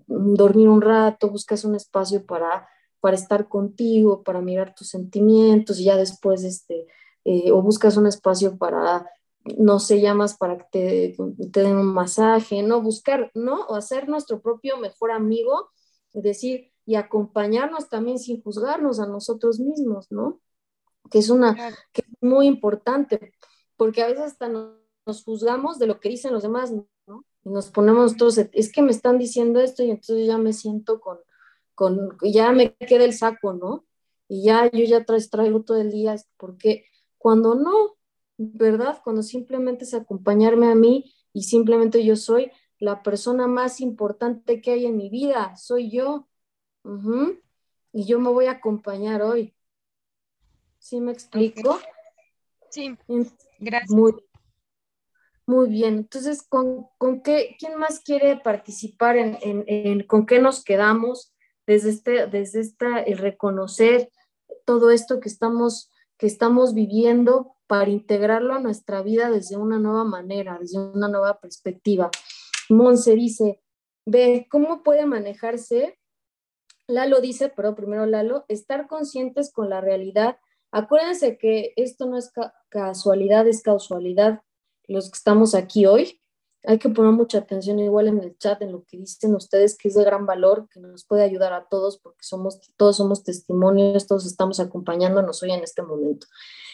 [0.08, 2.66] dormir un rato, buscas un espacio para
[3.02, 6.86] para estar contigo, para mirar tus sentimientos y ya después, este,
[7.24, 9.10] eh, o buscas un espacio para,
[9.58, 11.16] no sé, llamas para que te,
[11.50, 12.80] te, den un masaje, ¿no?
[12.80, 13.62] Buscar, ¿no?
[13.66, 15.70] O hacer nuestro propio mejor amigo,
[16.12, 20.40] es decir, y acompañarnos también sin juzgarnos a nosotros mismos, ¿no?
[21.10, 21.56] Que es una,
[21.92, 23.32] que es muy importante,
[23.76, 24.76] porque a veces hasta nos,
[25.06, 26.72] nos juzgamos de lo que dicen los demás,
[27.08, 27.24] ¿no?
[27.42, 31.00] Y nos ponemos todos, es que me están diciendo esto y entonces ya me siento
[31.00, 31.18] con,
[31.82, 33.84] con, ya me queda el saco, ¿no?
[34.28, 36.84] Y ya yo ya traigo todo el día, porque
[37.18, 37.96] cuando no,
[38.36, 39.00] ¿verdad?
[39.02, 44.70] Cuando simplemente es acompañarme a mí y simplemente yo soy la persona más importante que
[44.70, 46.28] hay en mi vida, soy yo.
[47.92, 49.52] Y yo me voy a acompañar hoy.
[50.78, 51.80] ¿Sí me explico?
[52.70, 52.96] Sí,
[53.58, 53.90] gracias.
[53.90, 54.14] Muy,
[55.46, 60.62] muy bien, entonces, ¿con, con qué, quién más quiere participar en, en, con qué nos
[60.62, 61.32] quedamos?
[61.66, 64.10] Desde, este, desde esta, el reconocer
[64.64, 70.04] todo esto que estamos, que estamos viviendo para integrarlo a nuestra vida desde una nueva
[70.04, 72.10] manera, desde una nueva perspectiva.
[72.68, 73.60] Monse dice,
[74.04, 75.98] ve, ¿cómo puede manejarse?
[76.86, 80.38] Lalo dice, pero primero Lalo, estar conscientes con la realidad.
[80.70, 82.32] Acuérdense que esto no es
[82.68, 84.42] casualidad, es causalidad
[84.88, 86.21] los que estamos aquí hoy
[86.64, 89.88] hay que poner mucha atención igual en el chat, en lo que dicen ustedes, que
[89.88, 94.06] es de gran valor, que nos puede ayudar a todos, porque somos, todos somos testimonios,
[94.06, 96.26] todos estamos acompañándonos hoy en este momento.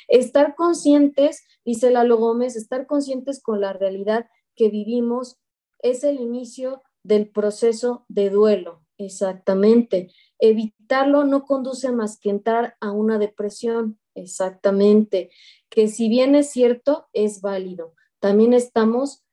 [0.06, 5.38] Estar conscientes, dice Lalo Gómez, estar conscientes con la realidad que vivimos
[5.80, 10.12] es el inicio del proceso de duelo, exactamente.
[10.38, 15.30] Evitarlo no conduce más que entrar a una depresión, exactamente.
[15.70, 17.94] Que si bien es cierto, es válido.
[18.20, 19.24] También estamos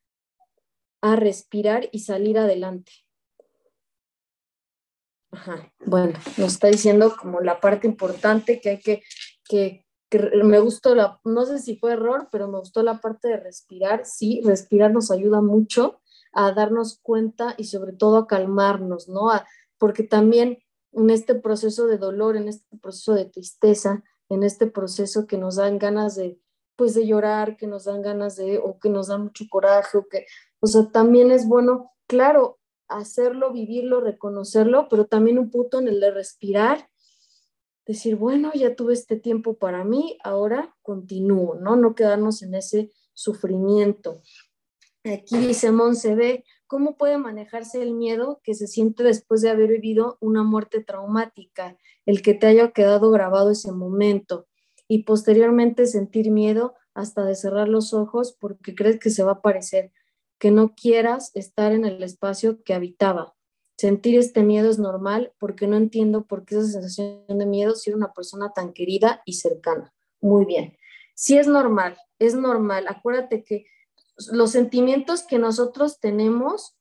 [1.06, 2.92] a respirar y salir adelante.
[5.30, 5.72] Ajá.
[5.86, 9.04] Bueno, nos está diciendo como la parte importante que hay que,
[9.48, 9.86] que,
[10.44, 14.04] me gustó la, no sé si fue error, pero me gustó la parte de respirar.
[14.06, 16.02] Sí, respirar nos ayuda mucho
[16.34, 19.30] a darnos cuenta y sobre todo a calmarnos, ¿no?
[19.78, 20.58] porque también
[20.92, 25.58] en este proceso de dolor, en este proceso de tristeza, en este proceso que nos
[25.58, 26.40] dan ganas de,
[26.76, 30.08] pues de llorar, que nos dan ganas de, o que nos da mucho coraje, o
[30.08, 30.26] que,
[30.60, 36.00] o sea, también es bueno, claro, hacerlo, vivirlo, reconocerlo, pero también un punto en el
[36.00, 36.90] de respirar,
[37.86, 41.76] decir, bueno, ya tuve este tiempo para mí, ahora continúo, ¿no?
[41.76, 44.22] No quedarnos en ese sufrimiento.
[45.04, 49.70] Aquí dice Monse B, ¿cómo puede manejarse el miedo que se siente después de haber
[49.70, 54.48] vivido una muerte traumática, el que te haya quedado grabado ese momento
[54.88, 59.36] y posteriormente sentir miedo hasta de cerrar los ojos porque crees que se va a
[59.36, 59.92] aparecer?
[60.40, 63.36] que no quieras estar en el espacio que habitaba.
[63.78, 67.90] Sentir este miedo es normal porque no entiendo por qué esa sensación de miedo si
[67.90, 69.94] era una persona tan querida y cercana.
[70.22, 70.78] Muy bien.
[71.14, 72.86] Sí es normal, es normal.
[72.88, 73.66] Acuérdate que
[74.32, 76.76] los sentimientos que nosotros tenemos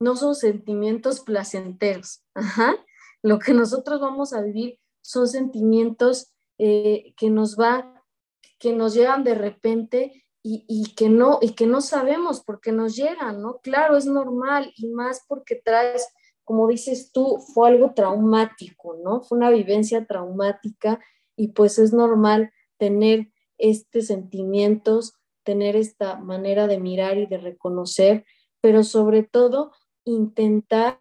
[0.00, 2.22] no son sentimientos placenteros.
[2.34, 2.76] Ajá.
[3.22, 8.04] Lo que nosotros vamos a vivir son sentimientos eh, que nos va,
[8.58, 12.96] que nos llegan de repente y, que no, y que no sabemos por qué nos
[12.96, 13.58] llegan, ¿no?
[13.58, 16.08] Claro, es normal y más porque traes,
[16.44, 19.20] como dices tú, fue algo traumático, ¿no?
[19.20, 21.00] Fue una vivencia traumática
[21.36, 28.24] y pues es normal tener estos sentimientos, tener esta manera de mirar y de reconocer,
[28.60, 29.72] pero sobre todo
[30.04, 31.00] intentar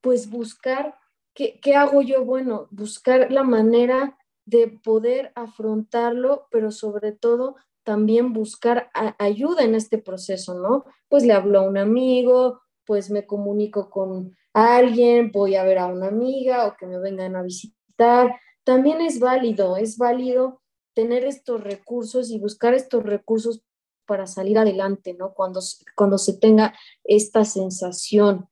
[0.00, 0.96] pues buscar,
[1.32, 2.24] ¿qué, qué hago yo?
[2.24, 9.98] Bueno, buscar la manera de poder afrontarlo, pero sobre todo también buscar ayuda en este
[9.98, 10.84] proceso, ¿no?
[11.08, 15.86] Pues le hablo a un amigo, pues me comunico con alguien, voy a ver a
[15.86, 18.34] una amiga o que me vengan a visitar.
[18.64, 20.62] También es válido, es válido
[20.94, 23.62] tener estos recursos y buscar estos recursos
[24.06, 25.34] para salir adelante, ¿no?
[25.34, 25.60] Cuando,
[25.96, 26.74] cuando se tenga
[27.04, 28.48] esta sensación.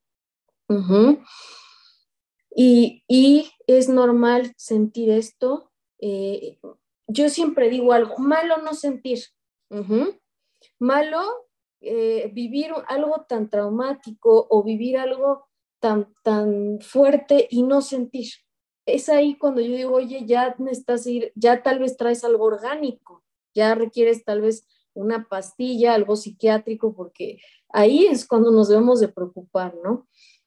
[2.55, 5.71] y, y, es normal sentir esto.
[6.05, 6.59] Eh,
[7.07, 9.19] yo siempre digo algo, malo no sentir,
[10.77, 11.21] malo
[11.79, 15.47] eh, vivir algo tan traumático o vivir algo
[15.79, 18.27] tan, tan fuerte y no sentir.
[18.85, 23.23] Es ahí cuando yo digo, oye, ya necesitas ir, ya tal vez traes algo orgánico,
[23.53, 27.39] ya requieres tal vez una pastilla, algo psiquiátrico, porque
[27.69, 30.05] ahí es cuando nos debemos de preocupar, ¿no?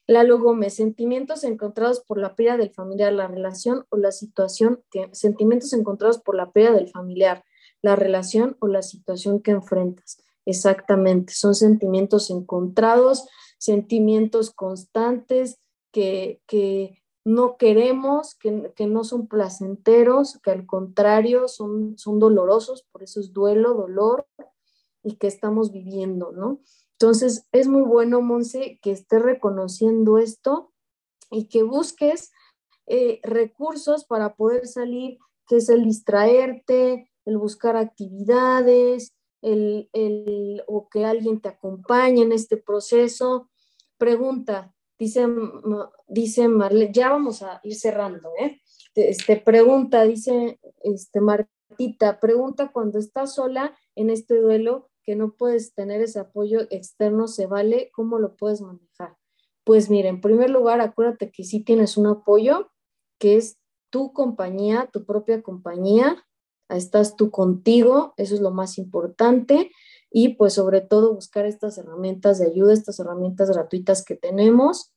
[0.08, 5.08] Lalo Gómez, sentimientos encontrados por la pérdida del familiar, la relación o la situación, que,
[5.12, 7.44] sentimientos encontrados por la pérdida del familiar,
[7.82, 10.22] la relación o la situación que enfrentas.
[10.44, 13.28] Exactamente, son sentimientos encontrados,
[13.58, 15.58] sentimientos constantes
[15.90, 22.86] que, que no queremos, que, que, no son placenteros, que al contrario son, son dolorosos,
[22.92, 24.28] por eso es duelo, dolor
[25.02, 26.60] y que estamos viviendo, ¿no?
[26.98, 30.72] Entonces, es muy bueno, Monse, que estés reconociendo esto
[31.30, 32.32] y que busques
[32.86, 41.04] eh, recursos para poder salir, que es el distraerte, el buscar actividades, el, o que
[41.04, 43.50] alguien te acompañe en este proceso.
[43.98, 45.26] Pregunta, dice,
[46.06, 48.62] dice Marle, ya vamos a ir cerrando, ¿eh?
[48.94, 55.72] Este, pregunta, dice este, Martita, pregunta cuando estás sola en este duelo, que no puedes
[55.72, 59.16] tener ese apoyo externo, se vale, ¿cómo lo puedes manejar?
[59.64, 62.72] Pues mira, en primer lugar, acuérdate que sí tienes un apoyo,
[63.18, 63.58] que es
[63.90, 66.24] tu compañía, tu propia compañía,
[66.68, 69.70] estás tú contigo, eso es lo más importante,
[70.10, 74.92] y pues sobre todo buscar estas herramientas de ayuda, estas herramientas gratuitas que tenemos,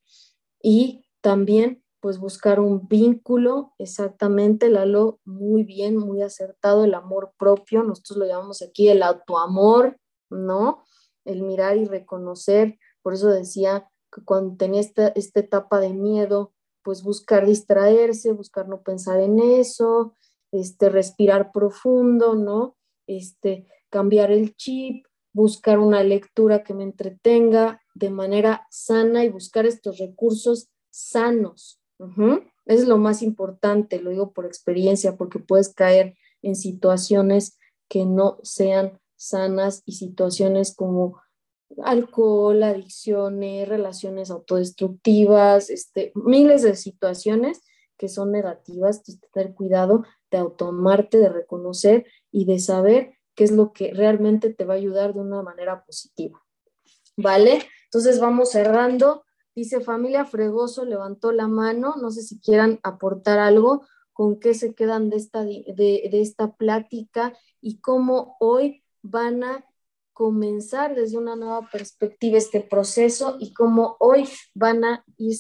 [0.62, 7.84] y también pues buscar un vínculo, exactamente, Lalo, muy bien, muy acertado, el amor propio,
[7.84, 10.84] nosotros lo llamamos aquí el autoamor, ¿no?
[11.26, 16.54] El mirar y reconocer, por eso decía que cuando tenía esta, esta etapa de miedo,
[16.84, 20.16] pues buscar distraerse, buscar no pensar en eso,
[20.52, 22.78] este, respirar profundo, ¿no?
[23.08, 29.66] Este, cambiar el chip, buscar una lectura que me entretenga de manera sana y buscar
[29.66, 31.79] estos recursos sanos,
[32.66, 38.38] es lo más importante, lo digo por experiencia, porque puedes caer en situaciones que no
[38.44, 41.22] sean sanas y situaciones como
[41.84, 47.62] alcohol, adicciones, relaciones autodestructivas, este, miles de situaciones
[47.98, 53.74] que son negativas, tener cuidado de automarte, de reconocer y de saber qué es lo
[53.74, 56.42] que realmente te va a ayudar de una manera positiva.
[57.18, 57.60] ¿Vale?
[57.86, 59.26] Entonces vamos cerrando
[59.56, 64.76] Dice familia Fregoso levantó la mano, no sé si quieran aportar algo, con qué se
[64.76, 69.66] quedan de esta, de, esta plática y cómo hoy van a
[70.14, 75.38] comenzar desde una nueva perspectiva este proceso y cómo hoy van a ir,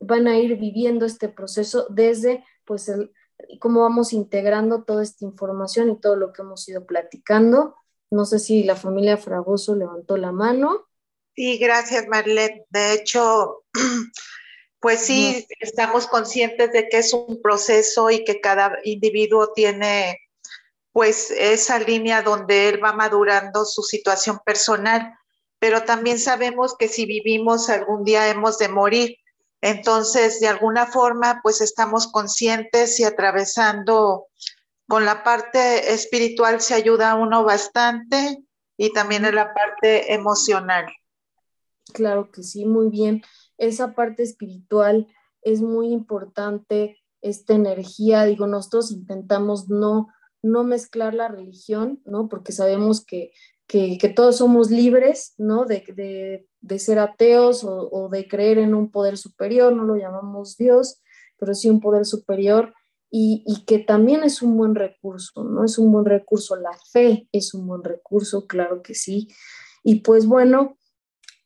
[0.00, 3.12] van a ir viviendo este proceso desde pues el,
[3.60, 7.76] cómo vamos integrando toda esta información y todo lo que hemos ido platicando.
[8.10, 10.86] No sé si la familia Fragoso levantó la mano.
[11.36, 12.64] Sí, gracias, Marlet.
[12.70, 13.62] De hecho,
[14.80, 20.18] pues sí, estamos conscientes de que es un proceso y que cada individuo tiene
[20.92, 25.12] pues esa línea donde él va madurando su situación personal,
[25.58, 29.18] pero también sabemos que si vivimos algún día hemos de morir.
[29.60, 34.28] Entonces, de alguna forma, pues estamos conscientes y atravesando
[34.88, 38.38] con la parte espiritual se ayuda a uno bastante
[38.78, 40.86] y también en la parte emocional.
[41.92, 43.22] Claro que sí, muy bien.
[43.58, 45.06] Esa parte espiritual
[45.42, 50.08] es muy importante, esta energía, digo, nosotros intentamos no
[50.46, 52.28] no mezclar la religión, ¿no?
[52.28, 53.32] Porque sabemos que,
[54.14, 55.66] todos somos libres, ¿no?
[55.66, 56.46] De,
[56.78, 61.02] ser ateos o, de creer en un poder superior, no lo llamamos Dios,
[61.38, 62.74] pero sí un poder superior
[63.10, 65.64] y, y, que también es un buen recurso, ¿no?
[65.64, 69.28] Es un buen recurso, la fe es un buen recurso, claro que sí.
[69.82, 70.78] Y pues bueno,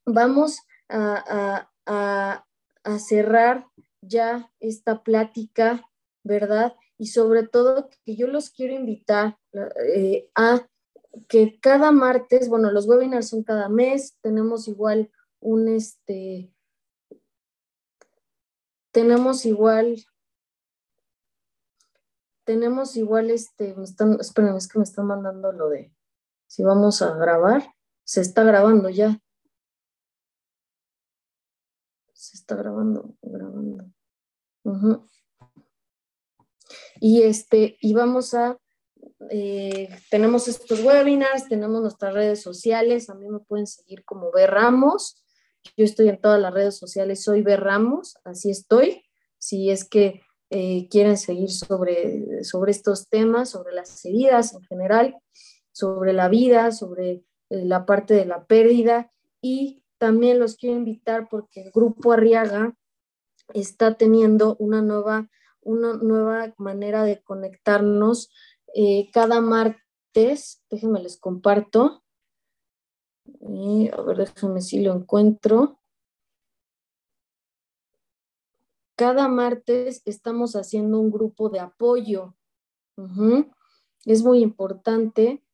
[0.04, 3.66] vamos a, a cerrar
[4.00, 5.82] ya esta plática,
[6.24, 6.74] ¿verdad?
[7.00, 9.38] y sobre todo que yo los quiero invitar
[9.96, 10.68] eh, a
[11.28, 16.52] que cada martes, bueno, los webinars son cada mes, tenemos igual un, este,
[18.90, 20.04] tenemos igual,
[22.44, 25.94] tenemos igual, este, me están, es que me están mandando lo de,
[26.48, 27.74] si vamos a grabar,
[28.04, 29.22] se está grabando ya.
[32.56, 33.84] Grabando, grabando.
[37.00, 38.58] Y, este, y vamos a,
[39.30, 44.46] eh, tenemos estos webinars, tenemos nuestras redes sociales, a mí me pueden seguir como B
[44.46, 45.22] Ramos,
[45.76, 49.02] yo estoy en todas las redes sociales, soy B Ramos, así estoy,
[49.38, 55.16] si es que eh, quieren seguir sobre, sobre estos temas, sobre las heridas en general,
[55.72, 61.28] sobre la vida, sobre eh, la parte de la pérdida y también los quiero invitar
[61.28, 62.74] porque el grupo Arriaga
[63.52, 65.28] está teniendo una nueva
[65.62, 68.30] una nueva manera de conectarnos
[68.74, 70.64] eh, cada martes.
[70.70, 72.02] Déjenme les comparto.
[73.42, 75.78] a ver, déjenme si lo encuentro.
[78.96, 82.34] Cada martes estamos haciendo un grupo de apoyo.
[84.06, 85.44] Es muy importante.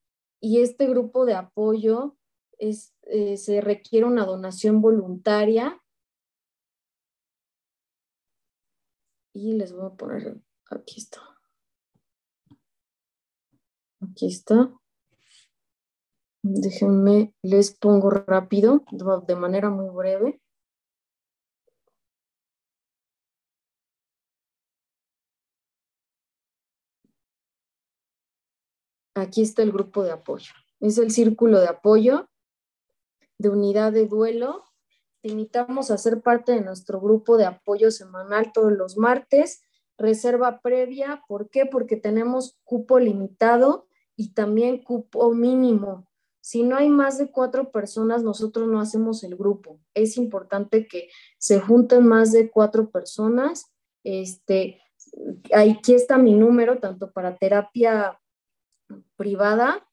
[0.40, 2.16] Y este grupo de apoyo
[2.58, 5.80] eh, se requiere una donación voluntaria
[9.34, 10.40] y les voy a poner,
[10.70, 11.20] aquí está.
[14.00, 14.72] Aquí está.
[16.42, 18.84] Déjenme, les pongo rápido,
[19.26, 20.40] de manera muy breve.
[29.14, 30.52] Aquí está el grupo de apoyo.
[30.80, 32.28] Es el círculo de apoyo
[33.38, 34.64] de unidad de duelo
[35.26, 39.60] te invitamos a ser parte de nuestro grupo de apoyo semanal todos los martes.
[39.98, 41.66] Reserva previa, ¿por qué?
[41.66, 46.06] Porque tenemos cupo limitado y también cupo mínimo.
[46.40, 49.80] Si no hay más de cuatro personas, nosotros no hacemos el grupo.
[49.94, 51.08] Es importante que
[51.38, 53.74] se junten más de cuatro personas.
[54.04, 54.80] Este,
[55.52, 58.20] aquí está mi número, tanto para terapia
[59.16, 59.85] privada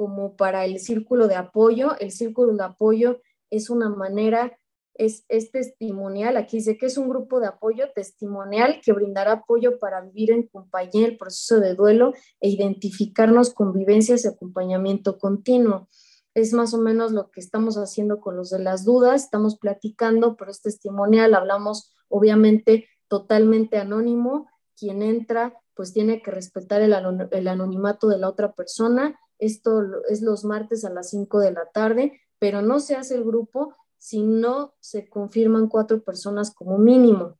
[0.00, 1.90] como para el círculo de apoyo.
[1.98, 3.20] El círculo de apoyo
[3.50, 4.58] es una manera
[4.94, 6.38] es, testimonial.
[6.38, 10.44] Aquí dice que es un grupo de apoyo testimonial que brindará apoyo para vivir en
[10.44, 15.86] compañía el proceso de duelo e identificarnos con vivencias y acompañamiento continuo.
[16.32, 19.24] Es más o menos lo que estamos haciendo con los de las dudas.
[19.24, 21.34] Estamos platicando, pero es testimonial.
[21.34, 24.48] Hablamos, obviamente, totalmente anónimo.
[24.78, 29.20] Quien entra, pues tiene que respetar el anonimato de la otra persona.
[29.40, 33.24] Esto es los martes a las 5 de la tarde, pero no se hace el
[33.24, 37.38] grupo si no se confirman cuatro personas como mínimo.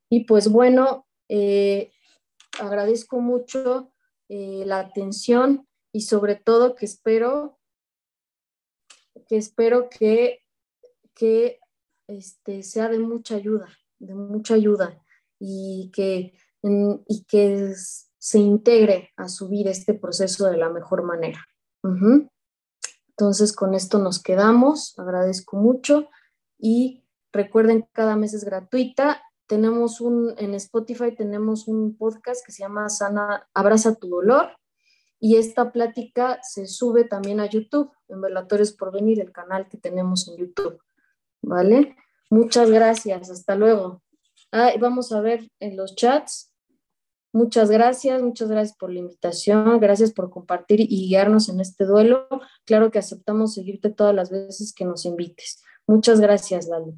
[0.10, 1.92] Y pues bueno, eh,
[2.60, 3.94] agradezco mucho
[4.30, 7.58] eh, la atención y sobre todo que espero
[9.28, 10.40] que espero que,
[11.14, 11.60] que
[12.08, 13.68] este, sea de mucha ayuda,
[14.00, 15.00] de mucha ayuda
[15.40, 16.34] y que,
[16.64, 17.74] y que
[18.18, 21.46] se integre a subir este proceso de la mejor manera.
[23.20, 24.98] Entonces, con esto nos quedamos.
[25.00, 26.08] Agradezco mucho
[26.60, 29.24] y recuerden cada mes es gratuita.
[29.48, 34.52] Tenemos un, en Spotify tenemos un podcast que se llama Sana, Abraza tu dolor
[35.20, 39.78] y esta plática se sube también a YouTube, en Velatorios por Venir, el canal que
[39.78, 40.80] tenemos en YouTube.
[41.42, 41.96] ¿Vale?
[42.30, 44.04] Muchas gracias, hasta luego.
[44.80, 46.54] Vamos a ver en los chats.
[47.38, 52.28] Muchas gracias, muchas gracias por la invitación, gracias por compartir y guiarnos en este duelo.
[52.66, 55.62] Claro que aceptamos seguirte todas las veces que nos invites.
[55.86, 56.98] Muchas gracias, Lalo.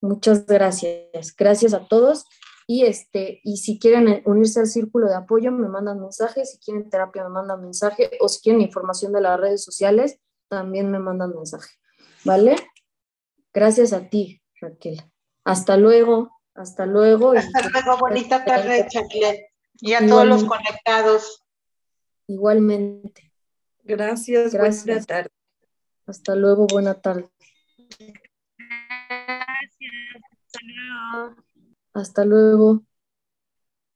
[0.00, 1.34] Muchas gracias.
[1.36, 2.26] Gracias a todos
[2.68, 6.52] y, este, y si quieren unirse al círculo de apoyo, me mandan mensajes.
[6.52, 8.12] Si quieren terapia, me mandan mensaje.
[8.20, 11.74] O si quieren información de las redes sociales, también me mandan mensaje.
[12.24, 12.54] ¿Vale?
[13.52, 15.02] Gracias a ti, Raquel.
[15.44, 16.30] Hasta luego.
[16.56, 17.32] Hasta luego.
[17.32, 17.98] Hasta luego.
[17.98, 19.46] Bonita tarde, Raquel.
[19.80, 21.44] Y a todos los conectados.
[22.26, 23.32] Igualmente.
[23.84, 24.52] Gracias.
[24.52, 24.86] Gracias.
[24.86, 25.30] Buena tarde.
[26.06, 26.66] Hasta luego.
[26.66, 27.28] Buena tarde.
[29.08, 29.92] Gracias.
[30.32, 31.36] Hasta luego.
[31.92, 32.82] Hasta luego.